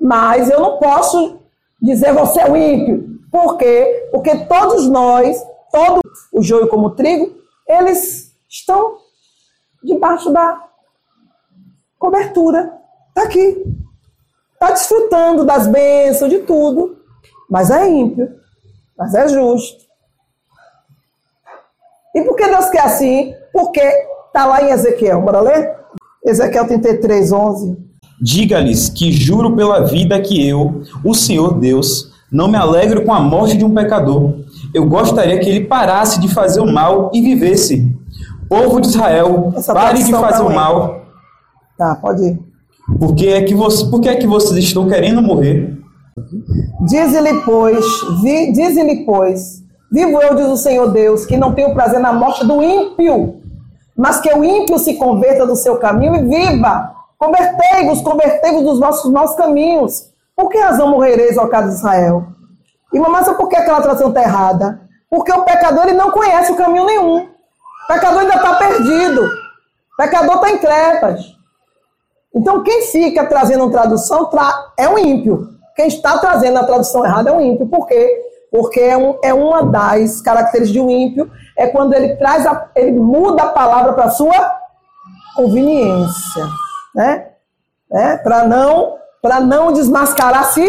Mas 0.01 0.51
eu 0.51 0.61
não 0.61 0.79
posso 0.79 1.41
dizer 1.81 2.13
você 2.13 2.41
é 2.41 2.51
o 2.51 2.57
ímpio. 2.57 3.19
Por 3.31 3.57
quê? 3.57 4.09
Porque 4.11 4.45
todos 4.47 4.89
nós, 4.89 5.43
todo 5.71 6.01
o 6.33 6.43
joio 6.43 6.69
como 6.69 6.89
o 6.89 6.95
trigo, 6.95 7.37
eles 7.67 8.35
estão 8.49 8.99
debaixo 9.83 10.31
da 10.33 10.69
cobertura. 11.99 12.73
Está 13.09 13.23
aqui. 13.23 13.65
Está 14.55 14.71
desfrutando 14.71 15.45
das 15.45 15.67
bênçãos, 15.67 16.31
de 16.31 16.41
tudo. 16.41 16.99
Mas 17.49 17.71
é 17.71 17.89
ímpio. 17.89 18.29
Mas 18.97 19.15
é 19.15 19.29
justo. 19.29 19.87
E 22.15 22.23
por 22.23 22.35
que 22.35 22.47
Deus 22.47 22.69
quer 22.71 22.83
assim? 22.83 23.35
Porque 23.53 23.81
está 23.81 24.47
lá 24.47 24.63
em 24.63 24.71
Ezequiel. 24.71 25.21
Bora 25.21 25.41
ler? 25.41 25.79
Ezequiel 26.29 26.67
33, 26.67 27.33
11. 27.33 27.77
Diga-lhes 28.21 28.89
que 28.89 29.11
juro 29.13 29.55
pela 29.57 29.81
vida 29.81 30.21
que 30.21 30.47
eu, 30.47 30.83
o 31.05 31.15
Senhor 31.15 31.59
Deus, 31.59 32.13
não 32.31 32.49
me 32.49 32.57
alegro 32.57 33.05
com 33.05 33.13
a 33.13 33.21
morte 33.21 33.57
de 33.57 33.65
um 33.65 33.73
pecador. 33.73 34.35
Eu 34.75 34.85
gostaria 34.87 35.39
que 35.39 35.49
ele 35.49 35.65
parasse 35.65 36.21
de 36.21 36.29
fazer 36.29 36.61
o 36.61 36.71
mal 36.71 37.11
e 37.15 37.23
vivesse. 37.23 37.91
Povo 38.49 38.81
de 38.81 38.89
Israel, 38.89 39.53
Essa 39.57 39.73
pare 39.73 40.03
de 40.03 40.11
fazer 40.11 40.43
o 40.43 40.47
ruim. 40.47 40.55
mal. 40.55 41.03
Tá, 41.77 41.95
pode 41.95 42.23
ir. 42.23 42.39
Por 42.99 43.15
que 43.15 43.29
é 43.29 43.43
que, 43.43 43.55
você, 43.55 43.87
por 43.87 44.01
que 44.01 44.09
é 44.09 44.17
que 44.17 44.27
vocês 44.27 44.65
estão 44.65 44.89
querendo 44.89 45.23
morrer? 45.23 45.79
Diz-lhe, 46.87 47.41
pois, 47.45 47.85
vi, 48.23 48.53
diz-lhe, 48.53 49.05
pois, 49.05 49.63
vivo 49.93 50.21
eu, 50.21 50.35
diz 50.35 50.47
o 50.47 50.57
Senhor 50.57 50.91
Deus, 50.91 51.25
que 51.25 51.37
não 51.37 51.53
tenho 51.55 51.73
prazer 51.75 52.01
na 52.01 52.13
morte 52.13 52.47
do 52.47 52.63
ímpio, 52.63 53.37
mas 53.99 54.21
que 54.21 54.33
o 54.33 54.45
ímpio 54.45 54.79
se 54.79 54.95
converta 54.95 55.45
do 55.45 55.57
seu 55.57 55.77
caminho 55.79 56.15
e 56.15 56.23
viva. 56.23 56.95
Convertei-vos, 57.19 58.01
convertei-vos 58.01 58.63
dos 58.63 58.79
vossos 58.79 59.11
maus 59.11 59.35
caminhos. 59.35 60.13
Por 60.37 60.49
que 60.49 60.57
razão 60.57 60.89
morrereis, 60.89 61.37
ó 61.37 61.49
casa 61.49 61.69
de 61.71 61.75
Israel? 61.75 62.25
Mamãe, 62.95 63.25
sabe 63.25 63.37
por 63.37 63.49
que 63.49 63.57
aquela 63.57 63.83
tradução 63.83 64.09
está 64.11 64.23
errada? 64.23 64.81
Porque 65.11 65.33
o 65.33 65.43
pecador 65.43 65.85
ele 65.85 65.95
não 65.99 66.13
conhece 66.13 66.53
o 66.53 66.57
caminho 66.57 66.87
nenhum. 66.87 67.17
O 67.25 67.87
pecador 67.89 68.21
ainda 68.21 68.37
está 68.37 68.55
perdido. 68.55 69.25
O 69.25 69.97
pecador 69.97 70.37
está 70.37 70.51
em 70.51 70.59
crepas. 70.59 71.37
Então, 72.33 72.63
quem 72.63 72.83
fica 72.83 73.27
trazendo 73.27 73.65
uma 73.65 73.73
tradução 73.73 74.27
tra- 74.27 74.73
é 74.77 74.89
um 74.89 74.97
ímpio. 74.97 75.49
Quem 75.75 75.89
está 75.89 76.19
trazendo 76.19 76.59
a 76.59 76.65
tradução 76.65 77.05
errada 77.05 77.31
é 77.31 77.33
um 77.33 77.41
ímpio. 77.41 77.67
Por 77.67 77.87
quê? 77.87 78.28
Porque 78.51 78.81
é, 78.81 78.97
um- 78.97 79.19
é 79.23 79.33
uma 79.35 79.63
das 79.63 80.21
características 80.23 80.71
de 80.73 80.81
um 80.81 80.91
ímpio, 80.91 81.31
é 81.57 81.67
quando 81.67 81.93
ele 81.93 82.17
traz 82.17 82.47
a- 82.47 82.71
ele 82.75 82.93
muda 82.93 83.43
a 83.45 83.53
palavra 83.53 83.93
para 83.93 84.11
sua 84.11 84.33
conveniência. 85.37 86.45
Né? 86.95 87.31
né? 87.91 88.17
Para 88.19 88.47
não, 88.47 88.97
pra 89.23 89.41
não 89.41 89.73
desmascarar 89.73 90.45
si 90.53 90.69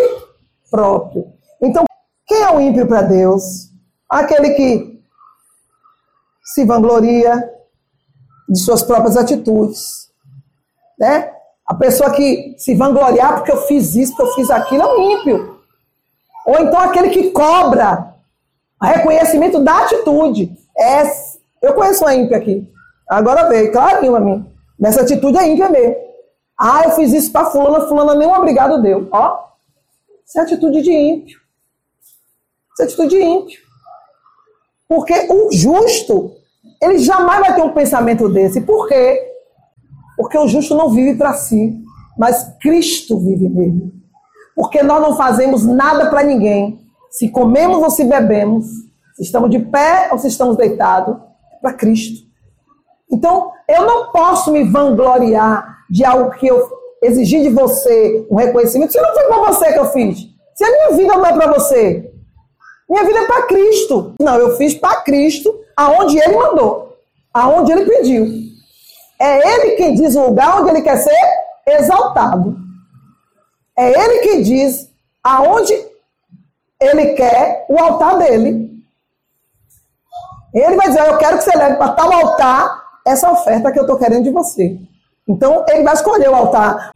próprio. 0.69 1.25
Então, 1.61 1.85
quem 2.27 2.41
é 2.43 2.51
o 2.51 2.59
ímpio 2.59 2.87
para 2.87 3.01
Deus? 3.01 3.69
Aquele 4.09 4.51
que 4.51 4.99
se 6.43 6.65
vangloria 6.65 7.49
de 8.47 8.59
suas 8.59 8.81
próprias 8.83 9.15
atitudes. 9.17 10.09
Né? 10.99 11.31
A 11.65 11.73
pessoa 11.75 12.11
que 12.11 12.55
se 12.57 12.75
vangloriar 12.75 13.35
porque 13.37 13.51
eu 13.51 13.61
fiz 13.67 13.95
isso, 13.95 14.15
porque 14.15 14.31
eu 14.31 14.35
fiz 14.35 14.49
aquilo, 14.51 14.83
é 14.83 14.95
um 14.97 15.11
ímpio. 15.11 15.58
Ou 16.49 16.59
então 16.62 16.79
aquele 16.79 17.09
que 17.09 17.29
cobra 17.29 18.15
reconhecimento 18.81 19.59
da 19.63 19.83
atitude. 19.83 20.51
É, 20.75 21.03
eu 21.62 21.75
conheço 21.75 22.03
uma 22.03 22.15
ímpia 22.15 22.38
aqui. 22.38 22.67
Agora 23.07 23.47
veio, 23.47 23.71
clarinho 23.71 24.15
a 24.15 24.19
mim. 24.19 24.43
Nessa 24.79 25.01
atitude 25.01 25.38
é 25.38 25.47
ímpia 25.47 25.69
mesmo. 25.69 25.95
Ah, 26.59 26.81
eu 26.85 26.91
fiz 26.91 27.13
isso 27.13 27.31
para 27.31 27.51
fulana, 27.51 27.88
fulana 27.88 28.15
nem 28.15 28.27
um 28.27 28.33
obrigado 28.33 28.81
deu. 28.81 29.07
Ó, 29.12 29.38
isso 30.25 30.39
é 30.39 30.41
atitude 30.41 30.81
de 30.81 30.91
ímpio. 30.91 31.39
Isso 32.73 32.81
é 32.81 32.83
atitude 32.85 33.09
de 33.09 33.21
ímpio. 33.21 33.59
Porque 34.88 35.27
o 35.29 35.51
justo, 35.51 36.33
ele 36.81 36.97
jamais 36.97 37.41
vai 37.41 37.53
ter 37.53 37.62
um 37.62 37.73
pensamento 37.73 38.27
desse. 38.27 38.62
Por 38.62 38.88
quê? 38.88 39.21
Porque 40.17 40.35
o 40.35 40.47
justo 40.47 40.73
não 40.73 40.89
vive 40.89 41.15
para 41.15 41.33
si, 41.33 41.79
mas 42.17 42.55
Cristo 42.59 43.19
vive 43.19 43.47
nele. 43.47 43.98
Porque 44.59 44.83
nós 44.83 45.01
não 45.01 45.15
fazemos 45.15 45.65
nada 45.65 46.09
para 46.09 46.21
ninguém. 46.21 46.81
Se 47.09 47.29
comemos 47.29 47.81
ou 47.81 47.89
se 47.89 48.03
bebemos, 48.03 48.65
se 49.15 49.23
estamos 49.23 49.49
de 49.49 49.59
pé 49.59 50.09
ou 50.11 50.17
se 50.17 50.27
estamos 50.27 50.57
deitados, 50.57 51.15
é 51.53 51.55
para 51.61 51.71
Cristo. 51.71 52.27
Então, 53.09 53.53
eu 53.69 53.85
não 53.85 54.11
posso 54.11 54.51
me 54.51 54.65
vangloriar 54.65 55.77
de 55.89 56.03
algo 56.03 56.31
que 56.31 56.45
eu 56.45 56.69
exigi 57.01 57.41
de 57.41 57.47
você 57.47 58.27
um 58.29 58.35
reconhecimento. 58.35 58.91
Se 58.91 58.99
não 58.99 59.13
foi 59.13 59.23
para 59.27 59.43
você 59.43 59.71
que 59.71 59.79
eu 59.79 59.85
fiz, 59.93 60.27
se 60.53 60.65
a 60.65 60.71
minha 60.71 60.91
vida 60.91 61.15
não 61.15 61.25
é 61.25 61.31
para 61.31 61.53
você, 61.53 62.11
minha 62.89 63.05
vida 63.05 63.19
é 63.19 63.27
para 63.27 63.43
Cristo. 63.43 64.13
Não, 64.21 64.35
eu 64.35 64.57
fiz 64.57 64.73
para 64.73 65.03
Cristo, 65.03 65.57
aonde 65.73 66.19
Ele 66.19 66.35
mandou, 66.35 66.97
aonde 67.33 67.71
Ele 67.71 67.85
pediu. 67.85 68.27
É 69.21 69.53
Ele 69.53 69.77
quem 69.77 69.93
diz 69.93 70.17
o 70.17 70.25
lugar 70.25 70.59
onde 70.59 70.71
Ele 70.71 70.81
quer 70.81 70.97
ser 70.97 71.15
exaltado. 71.65 72.67
É 73.79 74.03
Ele 74.03 74.19
que 74.19 74.41
diz 74.43 74.91
aonde 75.23 75.73
Ele 76.81 77.13
quer 77.13 77.65
o 77.69 77.79
altar 77.79 78.17
dele. 78.17 78.69
Ele 80.53 80.75
vai 80.75 80.87
dizer: 80.87 81.07
Eu 81.07 81.17
quero 81.17 81.37
que 81.37 81.45
você 81.45 81.57
leve 81.57 81.77
para 81.77 81.93
tal 81.93 82.11
altar 82.11 82.83
essa 83.07 83.31
oferta 83.31 83.71
que 83.71 83.79
eu 83.79 83.83
estou 83.83 83.97
querendo 83.97 84.23
de 84.23 84.31
você. 84.31 84.77
Então, 85.27 85.63
ele 85.69 85.83
vai 85.83 85.93
escolher 85.93 86.29
o 86.29 86.35
altar. 86.35 86.91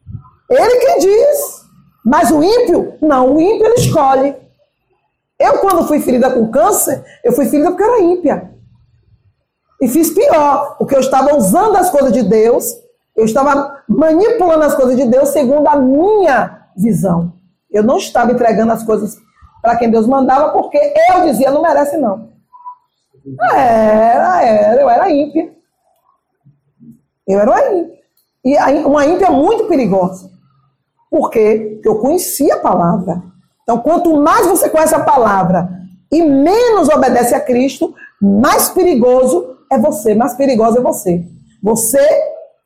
Ele 0.50 0.80
quem 0.80 1.00
diz. 1.00 1.63
Mas 2.04 2.32
o 2.32 2.43
ímpio, 2.43 2.98
não, 3.02 3.36
o 3.36 3.39
ímpio 3.39 3.65
ele 3.65 3.76
escolhe. 3.76 4.36
Eu, 5.39 5.60
quando 5.60 5.88
fui 5.88 6.02
ferida 6.02 6.32
com 6.32 6.52
câncer, 6.52 7.04
eu 7.24 7.32
fui 7.32 7.46
ferida 7.46 7.69
porque 7.69 7.84
era 7.84 8.02
ímpia. 8.02 8.52
E 9.80 9.88
fiz 9.88 10.10
pior, 10.10 10.76
porque 10.78 10.96
eu 10.96 11.00
estava 11.00 11.36
usando 11.36 11.78
as 11.78 11.89
coisas 11.89 12.12
de 12.12 12.24
Deus, 12.24 12.76
eu 13.15 13.24
estava 13.24 13.84
manipulando 13.88 14.63
as 14.63 14.76
coisas 14.76 14.98
de 14.98 15.06
Deus 15.06 15.30
segundo 15.30 15.67
a 15.67 15.78
minha 15.78 16.62
visão. 16.76 17.34
Eu 17.72 17.84
não 17.84 17.98
estava 17.98 18.32
entregando 18.32 18.72
as 18.72 18.84
coisas 18.84 19.18
para 19.62 19.78
quem 19.78 19.90
Deus 19.90 20.06
mandava, 20.06 20.52
porque 20.52 20.78
eu 21.10 21.24
dizia, 21.24 21.52
não 21.52 21.62
merece 21.62 21.98
não. 21.98 22.34
Era, 23.54 24.44
era, 24.44 24.82
eu 24.82 24.90
era 24.90 25.10
ímpia. 25.10 25.54
Eu 27.28 27.40
era 27.40 27.50
uma 27.50 27.62
ímpia. 27.74 28.04
E 28.46 28.58
uma 28.86 29.06
ímpia 29.06 29.32
muito 29.32 29.66
perigosa. 29.66 30.30
Por 31.10 31.30
quê? 31.30 31.72
Porque 31.76 31.88
eu 31.88 32.00
conhecia 32.00 32.56
a 32.56 32.60
palavra. 32.60 33.24
Então, 33.64 33.80
quanto 33.80 34.16
mais 34.18 34.46
você 34.46 34.70
conhece 34.70 34.94
a 34.94 35.04
palavra 35.04 35.70
e 36.12 36.22
menos 36.22 36.90
obedece 36.90 37.34
a 37.34 37.40
Cristo, 37.40 37.96
mais 38.22 38.70
perigoso 38.70 39.58
é 39.72 39.78
você, 39.78 40.14
mais 40.14 40.34
perigosa 40.34 40.80
é 40.80 40.82
você. 40.82 41.26
Você 41.62 42.06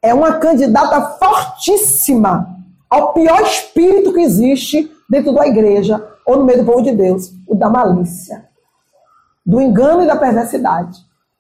é 0.02 0.14
uma 0.14 0.40
candidata 0.40 1.00
fortíssima 1.20 2.57
ao 2.90 3.14
pior 3.14 3.42
espírito 3.42 4.14
que 4.14 4.22
existe 4.22 4.92
dentro 5.10 5.34
da 5.34 5.48
igreja 5.48 6.06
ou 6.26 6.38
no 6.38 6.46
meio 6.46 6.60
do 6.60 6.66
povo 6.66 6.82
de 6.82 6.92
Deus, 6.92 7.32
o 7.48 7.56
da 7.56 7.70
malícia, 7.70 8.46
do 9.46 9.62
engano 9.62 10.04
e 10.04 10.08
da 10.08 10.16
perversidade. 10.16 11.00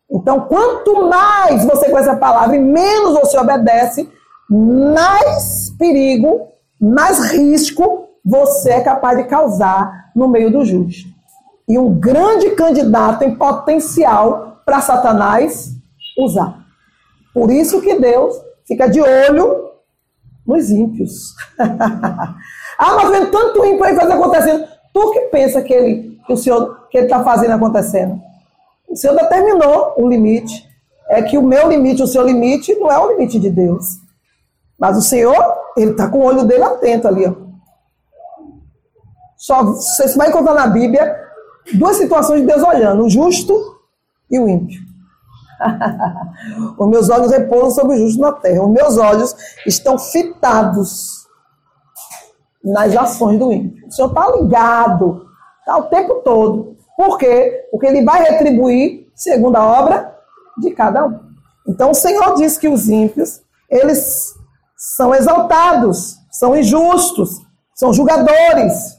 Então, 0.10 0.41
quanto 0.41 1.10
mais 1.10 1.65
você 1.65 1.89
conhece 1.89 2.10
a 2.10 2.15
palavra 2.15 2.55
e 2.55 2.60
menos 2.60 3.19
você 3.19 3.38
obedece, 3.38 4.10
mais 4.49 5.69
perigo, 5.77 6.48
mais 6.79 7.33
risco 7.33 8.08
você 8.23 8.71
é 8.71 8.81
capaz 8.81 9.17
de 9.17 9.25
causar 9.25 10.12
no 10.15 10.27
meio 10.27 10.52
do 10.52 10.63
justo. 10.63 11.10
E 11.67 11.77
um 11.77 11.93
grande 11.93 12.52
candidato 12.52 13.23
em 13.23 13.35
potencial 13.35 14.62
para 14.65 14.79
Satanás 14.79 15.73
usar. 16.17 16.65
Por 17.33 17.52
isso 17.52 17.81
que 17.81 18.00
Deus 18.00 18.35
fica 18.65 18.87
de 18.87 19.02
olho 19.02 19.66
nos 20.48 20.69
ímpios. 20.69 21.35
ah, 21.60 22.95
mas 22.95 23.10
vendo 23.10 23.29
tanto 23.31 23.65
ímpio 23.65 23.83
aí 23.83 23.95
fazer 23.95 24.13
acontecendo. 24.13 24.65
Tu 24.93 25.12
que 25.12 25.19
pensa 25.21 25.62
que 25.62 25.73
ele 25.73 26.17
o 26.29 26.35
Senhor 26.37 26.87
que 26.89 26.98
está 27.00 27.23
fazendo 27.23 27.52
acontecendo? 27.52 28.19
O 28.89 28.95
Senhor 28.95 29.15
determinou 29.15 29.95
um 29.98 30.08
limite. 30.08 30.65
É 31.10 31.21
que 31.21 31.37
o 31.37 31.43
meu 31.43 31.69
limite, 31.69 32.04
o 32.04 32.08
seu 32.08 32.23
limite, 32.23 32.75
não 32.75 32.91
é 32.91 32.98
o 32.98 33.12
limite 33.12 33.39
de 33.39 33.50
Deus. 33.50 33.98
Mas 34.77 34.98
o 34.98 35.02
Senhor, 35.02 35.35
ele 35.77 35.91
está 35.91 36.10
com 36.10 36.19
o 36.19 36.23
olho 36.23 36.45
dele 36.45 36.63
atento 36.63 37.08
ali. 37.08 37.25
Ó. 37.25 37.33
Só 39.37 39.63
você 39.63 40.17
vai 40.17 40.29
encontrar 40.29 40.54
na 40.54 40.67
Bíblia 40.67 41.15
duas 41.73 41.98
situações 41.98 42.41
de 42.41 42.48
Deus 42.48 42.63
olhando: 42.63 43.06
o 43.06 43.10
justo 43.10 43.54
e 44.29 44.39
o 44.39 44.50
ímpio. 44.50 44.81
Os 46.77 46.87
meus 46.87 47.10
olhos 47.10 47.31
repousam 47.31 47.71
sobre 47.71 47.95
o 47.95 47.99
justo 47.99 48.21
na 48.21 48.31
terra. 48.31 48.63
Os 48.63 48.71
meus 48.71 48.97
olhos 48.97 49.35
estão 49.65 49.97
fitados 49.97 51.27
nas 52.63 52.95
ações 52.95 53.39
do 53.39 53.51
ímpio. 53.51 53.87
O 53.87 53.91
Senhor 53.91 54.10
está 54.10 54.31
ligado, 54.35 55.27
está 55.60 55.77
o 55.77 55.83
tempo 55.83 56.15
todo. 56.15 56.77
Por 56.95 57.17
quê? 57.17 57.67
Porque 57.71 57.85
ele 57.85 58.03
vai 58.03 58.23
retribuir 58.23 59.08
segundo 59.15 59.55
a 59.55 59.65
obra 59.65 60.15
de 60.58 60.71
cada 60.71 61.05
um. 61.05 61.19
Então 61.67 61.91
o 61.91 61.95
Senhor 61.95 62.35
diz 62.35 62.58
que 62.58 62.67
os 62.67 62.87
ímpios, 62.89 63.41
eles 63.69 64.33
são 64.75 65.13
exaltados, 65.13 66.17
são 66.31 66.55
injustos, 66.55 67.41
são 67.73 67.93
julgadores, 67.93 68.97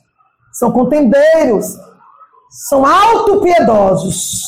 são 0.53 0.71
contendeiros, 0.71 1.77
são 2.69 2.85
autopiedosos. 2.85 4.43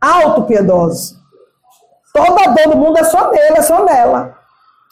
Autopiedosos. 0.00 1.21
Toda 2.12 2.52
dor 2.52 2.74
do 2.74 2.76
mundo 2.76 2.98
é 2.98 3.04
só 3.04 3.30
nele, 3.30 3.58
é 3.58 3.62
só 3.62 3.84
nela. 3.84 4.36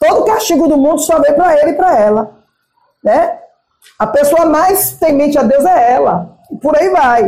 Todo 0.01 0.25
castigo 0.25 0.67
do 0.67 0.79
mundo 0.79 1.01
só 1.01 1.21
vem 1.21 1.35
para 1.35 1.61
ele 1.61 1.73
e 1.73 1.77
para 1.77 1.99
ela. 1.99 2.39
Né? 3.05 3.39
A 3.99 4.07
pessoa 4.07 4.47
mais 4.47 4.93
temente 4.93 5.39
a 5.39 5.43
Deus 5.43 5.65
é 5.65 5.93
ela. 5.93 6.39
E 6.51 6.57
por 6.57 6.77
aí 6.77 6.89
vai. 6.89 7.25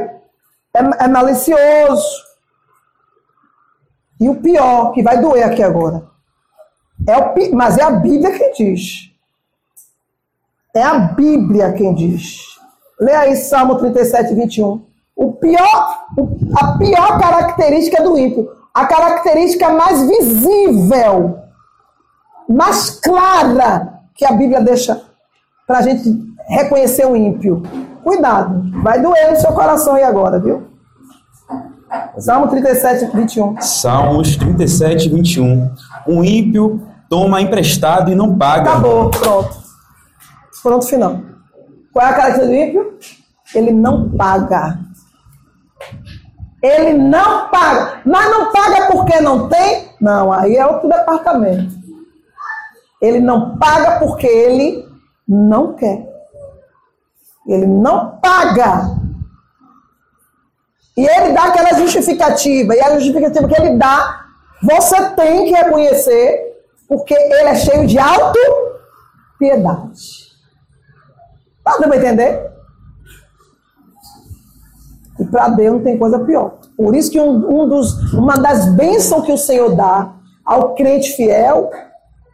É, 0.75 1.05
é 1.05 1.09
malicioso. 1.09 2.23
E 4.19 4.29
o 4.29 4.37
pior, 4.37 4.93
que 4.93 5.03
vai 5.03 5.21
doer 5.21 5.45
aqui 5.45 5.63
agora. 5.63 6.11
É 7.07 7.19
o, 7.19 7.57
mas 7.57 7.77
é 7.77 7.83
a 7.83 7.91
Bíblia 7.91 8.39
quem 8.39 8.53
diz. 8.53 9.11
É 10.75 10.83
a 10.83 10.99
Bíblia 10.99 11.73
quem 11.73 11.95
diz. 11.95 12.53
Lê 12.99 13.13
aí 13.13 13.37
Salmo 13.37 13.79
37, 13.79 14.35
21. 14.35 14.87
O 15.15 15.33
pior, 15.33 16.07
a 16.57 16.79
pior 16.79 17.21
característica 17.21 18.03
do 18.03 18.17
ímpio, 18.17 18.51
a 18.75 18.87
característica 18.87 19.71
mais 19.71 20.09
visível, 20.09 21.39
mais 22.49 22.91
clara 22.91 24.01
que 24.15 24.25
a 24.25 24.33
Bíblia 24.33 24.61
deixa 24.61 25.01
para 25.67 25.79
a 25.79 25.83
gente 25.83 26.11
reconhecer 26.49 27.07
o 27.07 27.17
ímpio. 27.17 27.63
Cuidado, 28.03 28.63
vai 28.83 29.01
doer 29.01 29.31
no 29.31 29.37
seu 29.37 29.53
coração 29.53 29.95
aí 29.95 30.03
agora, 30.03 30.39
viu? 30.39 30.73
Salmo 32.19 32.49
37, 32.49 33.15
21. 33.15 33.61
Salmos 33.61 34.37
37, 34.37 35.09
21. 35.09 35.71
Um 36.07 36.25
ímpio 36.25 36.81
toma 37.09 37.41
emprestado 37.41 38.11
e 38.11 38.15
não 38.15 38.37
paga. 38.37 38.71
Acabou, 38.71 39.11
pronto. 39.11 39.63
Pronto, 40.63 40.87
final. 40.87 41.21
Qual 41.93 42.07
é 42.07 42.09
a 42.09 42.15
característica 42.15 42.47
do 42.47 42.55
ímpio? 42.55 42.99
Ele 43.55 43.73
não 43.73 44.09
paga. 44.11 44.79
Ele 46.63 46.95
não 46.95 47.49
paga. 47.49 48.01
Mas 48.07 48.31
não 48.31 48.53
paga 48.53 48.87
porque 48.87 49.21
não 49.21 49.49
tem? 49.49 49.89
Não, 50.01 50.33
aí 50.33 50.57
é 50.57 50.67
outro 50.67 50.89
departamento. 50.89 51.75
Ele 53.01 53.19
não 53.19 53.59
paga 53.59 53.99
porque 53.99 54.29
ele 54.29 54.89
não 55.27 55.75
quer. 55.75 56.09
Ele 57.49 57.67
não 57.67 58.19
paga. 58.19 58.97
E 60.97 61.05
ele 61.05 61.33
dá 61.33 61.47
aquela 61.47 61.77
justificativa. 61.81 62.77
E 62.77 62.81
a 62.81 62.95
justificativa 62.95 63.49
que 63.49 63.61
ele 63.61 63.77
dá, 63.77 64.25
você 64.63 65.11
tem 65.11 65.47
que 65.47 65.53
reconhecer, 65.53 66.63
porque 66.87 67.15
ele 67.15 67.49
é 67.49 67.57
cheio 67.57 67.89
de 67.89 67.99
auto-piedade. 67.99 70.31
Tá 71.65 71.73
dando 71.73 71.89
para 71.89 71.97
entender? 71.97 72.52
Para 75.33 75.49
Deus 75.49 75.77
não 75.77 75.83
tem 75.83 75.97
coisa 75.97 76.19
pior. 76.19 76.59
Por 76.77 76.95
isso 76.95 77.11
que 77.11 77.19
um, 77.19 77.63
um 77.63 77.67
dos, 77.67 78.13
uma 78.13 78.35
das 78.35 78.69
bênçãos 78.75 79.25
que 79.25 79.33
o 79.33 79.39
Senhor 79.39 79.75
dá 79.75 80.15
ao 80.45 80.75
crente 80.75 81.17
fiel 81.17 81.71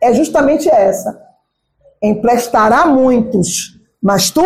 é 0.03 0.13
justamente 0.13 0.69
essa. 0.69 1.17
Emprestará 2.03 2.87
muitos, 2.87 3.79
mas 4.03 4.33
tu 4.33 4.43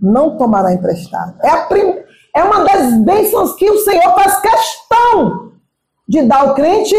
não 0.00 0.38
tomará 0.38 0.72
emprestado. 0.72 1.36
É, 1.42 1.50
a 1.50 1.66
prim, 1.66 1.94
é 2.34 2.42
uma 2.42 2.64
das 2.64 2.94
bênçãos 3.02 3.54
que 3.54 3.70
o 3.70 3.78
Senhor 3.80 4.14
faz 4.14 4.40
questão 4.40 5.52
de 6.08 6.22
dar 6.22 6.40
ao 6.40 6.54
crente 6.54 6.96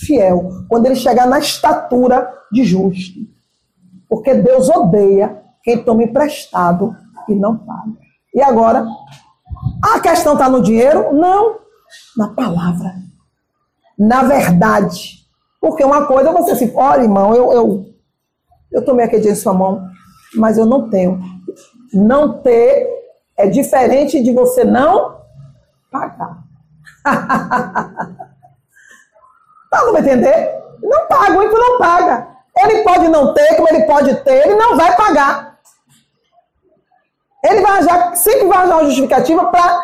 fiel, 0.00 0.48
quando 0.70 0.86
ele 0.86 0.96
chegar 0.96 1.26
na 1.26 1.38
estatura 1.38 2.26
de 2.50 2.64
justo. 2.64 3.20
Porque 4.08 4.32
Deus 4.32 4.70
odeia 4.70 5.42
quem 5.62 5.84
toma 5.84 6.04
emprestado 6.04 6.96
e 7.28 7.34
não 7.34 7.58
paga. 7.58 7.92
E 8.34 8.40
agora, 8.40 8.86
a 9.82 10.00
questão 10.00 10.34
está 10.34 10.48
no 10.48 10.62
dinheiro? 10.62 11.14
Não, 11.14 11.58
na 12.16 12.28
palavra, 12.28 12.94
na 13.98 14.22
verdade. 14.22 15.26
Porque 15.60 15.84
uma 15.84 16.06
coisa 16.06 16.32
você 16.32 16.54
se, 16.54 16.72
olha, 16.74 17.02
irmão, 17.02 17.34
eu, 17.34 17.52
eu, 17.52 17.94
eu 18.70 18.84
tomei 18.84 19.04
aquele 19.04 19.22
dia 19.22 19.32
em 19.32 19.36
sua 19.36 19.54
mão, 19.54 19.88
mas 20.34 20.58
eu 20.58 20.66
não 20.66 20.88
tenho. 20.88 21.20
Não 21.92 22.40
ter 22.40 22.96
é 23.36 23.46
diferente 23.46 24.22
de 24.22 24.32
você 24.32 24.64
não 24.64 25.20
pagar. 25.90 26.42
tá, 27.04 28.16
não 29.84 29.92
vai 29.92 30.00
entender? 30.00 30.56
Não 30.82 31.06
paga, 31.06 31.38
o 31.38 31.42
ímpio 31.42 31.58
não 31.58 31.78
paga. 31.78 32.28
Ele 32.56 32.82
pode 32.82 33.08
não 33.08 33.34
ter, 33.34 33.54
como 33.56 33.68
ele 33.68 33.84
pode 33.84 34.14
ter, 34.22 34.46
ele 34.46 34.54
não 34.54 34.76
vai 34.76 34.96
pagar. 34.96 35.55
Ele 37.46 37.60
vai 37.60 37.72
arranjar, 37.72 38.16
sempre 38.16 38.46
vai 38.46 38.58
arranjar 38.58 38.76
uma 38.76 38.84
justificativa 38.86 39.44
para 39.46 39.80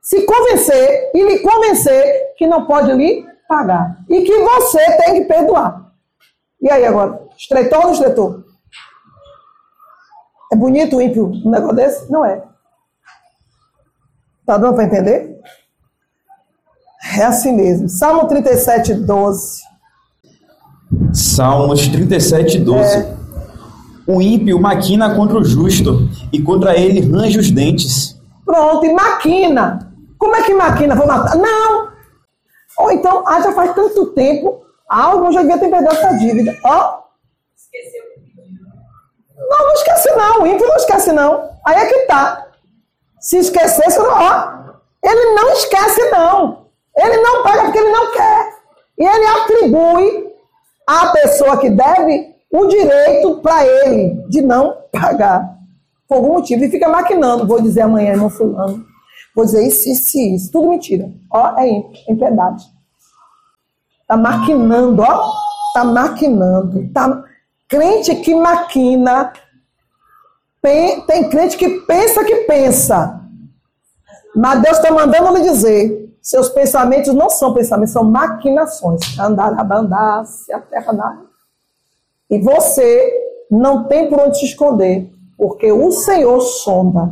se 0.00 0.22
convencer 0.22 1.10
e 1.14 1.22
lhe 1.22 1.38
convencer 1.40 2.34
que 2.36 2.46
não 2.46 2.66
pode 2.66 2.92
lhe 2.92 3.26
pagar. 3.48 3.98
E 4.08 4.22
que 4.22 4.38
você 4.38 4.96
tem 4.96 5.14
que 5.14 5.28
perdoar. 5.28 5.92
E 6.60 6.70
aí 6.70 6.86
agora? 6.86 7.20
Estreitou 7.36 7.78
ou 7.78 7.84
não 7.86 7.92
estreitou? 7.92 8.44
É 10.52 10.56
bonito 10.56 10.96
o 10.96 11.02
ímpio 11.02 11.26
um 11.26 11.50
negócio 11.50 11.76
desse? 11.76 12.10
Não 12.10 12.24
é. 12.24 12.42
Tá 14.46 14.56
dando 14.58 14.74
para 14.74 14.84
entender? 14.84 15.40
É 17.18 17.24
assim 17.24 17.52
mesmo. 17.52 17.88
Salmo 17.88 18.26
37, 18.26 18.94
12. 18.94 19.62
Salmos 21.12 21.88
37, 21.88 22.58
12. 22.58 22.96
É. 22.96 23.21
O 24.06 24.20
ímpio 24.20 24.60
maquina 24.60 25.14
contra 25.14 25.38
o 25.38 25.44
justo 25.44 26.08
e 26.32 26.42
contra 26.42 26.76
ele 26.76 27.00
range 27.00 27.38
os 27.38 27.50
dentes. 27.50 28.20
Pronto, 28.44 28.84
e 28.84 28.92
maquina. 28.92 29.92
Como 30.18 30.34
é 30.34 30.42
que 30.42 30.54
maquina? 30.54 30.94
Vou 30.94 31.06
matar? 31.06 31.36
Não! 31.36 31.92
Ou 32.78 32.90
então, 32.90 33.22
ah, 33.26 33.40
já 33.40 33.52
faz 33.52 33.74
tanto 33.74 34.06
tempo, 34.06 34.64
algo 34.88 35.30
já 35.32 35.42
devia 35.42 35.58
ter 35.58 35.68
perdido 35.68 35.92
essa 35.92 36.14
dívida. 36.18 36.56
Ó. 36.64 37.02
Esqueceu. 37.56 38.02
Não, 39.36 39.66
não 39.66 39.72
esquece 39.74 40.10
não. 40.10 40.42
O 40.42 40.46
ímpio 40.46 40.66
não 40.66 40.76
esquece 40.76 41.12
não. 41.12 41.50
Aí 41.64 41.76
é 41.76 41.86
que 41.86 42.06
tá. 42.06 42.46
Se 43.20 43.38
esquecesse, 43.38 44.00
ó, 44.00 44.52
ele 45.02 45.34
não 45.34 45.52
esquece, 45.52 46.10
não. 46.10 46.66
Ele 46.96 47.16
não 47.18 47.42
paga 47.42 47.64
porque 47.64 47.78
ele 47.78 47.92
não 47.92 48.12
quer. 48.12 48.54
E 48.98 49.04
ele 49.04 49.26
atribui 49.26 50.32
à 50.86 51.06
pessoa 51.08 51.56
que 51.58 51.70
deve 51.70 52.31
o 52.52 52.66
direito 52.66 53.40
para 53.40 53.66
ele 53.66 54.22
de 54.28 54.42
não 54.42 54.76
pagar. 54.92 55.58
Por 56.06 56.16
algum 56.16 56.34
motivo. 56.34 56.64
E 56.64 56.70
fica 56.70 56.88
maquinando. 56.88 57.46
Vou 57.46 57.60
dizer 57.60 57.80
amanhã, 57.80 58.12
irmão 58.12 58.28
fulano. 58.28 58.84
Vou 59.34 59.44
dizer 59.44 59.66
isso, 59.66 59.88
isso, 59.88 60.18
isso. 60.18 60.52
Tudo 60.52 60.68
mentira. 60.68 61.10
Ó, 61.30 61.58
é 61.58 61.66
impiedade. 62.08 62.64
Tá 64.06 64.16
maquinando, 64.16 65.02
ó. 65.02 65.32
Tá 65.72 65.84
maquinando. 65.84 66.88
Tá... 66.92 67.24
Crente 67.68 68.14
que 68.16 68.34
maquina 68.34 69.32
tem 70.62 71.28
crente 71.28 71.56
que 71.56 71.80
pensa 71.80 72.24
que 72.24 72.36
pensa. 72.44 73.20
Mas 74.34 74.62
Deus 74.62 74.76
está 74.78 74.92
mandando 74.92 75.36
lhe 75.36 75.42
dizer: 75.42 76.14
seus 76.22 76.48
pensamentos 76.50 77.12
não 77.12 77.28
são 77.28 77.52
pensamentos, 77.52 77.92
são 77.92 78.04
maquinações. 78.04 79.18
Andar, 79.18 79.58
abandar, 79.58 80.24
se 80.24 80.52
a 80.52 80.60
terra 80.60 80.92
dá. 80.92 81.31
E 82.32 82.38
você 82.38 83.12
não 83.50 83.86
tem 83.86 84.08
por 84.08 84.18
onde 84.18 84.38
se 84.38 84.46
esconder, 84.46 85.06
porque 85.36 85.70
o 85.70 85.92
Senhor 85.92 86.40
sonda 86.40 87.10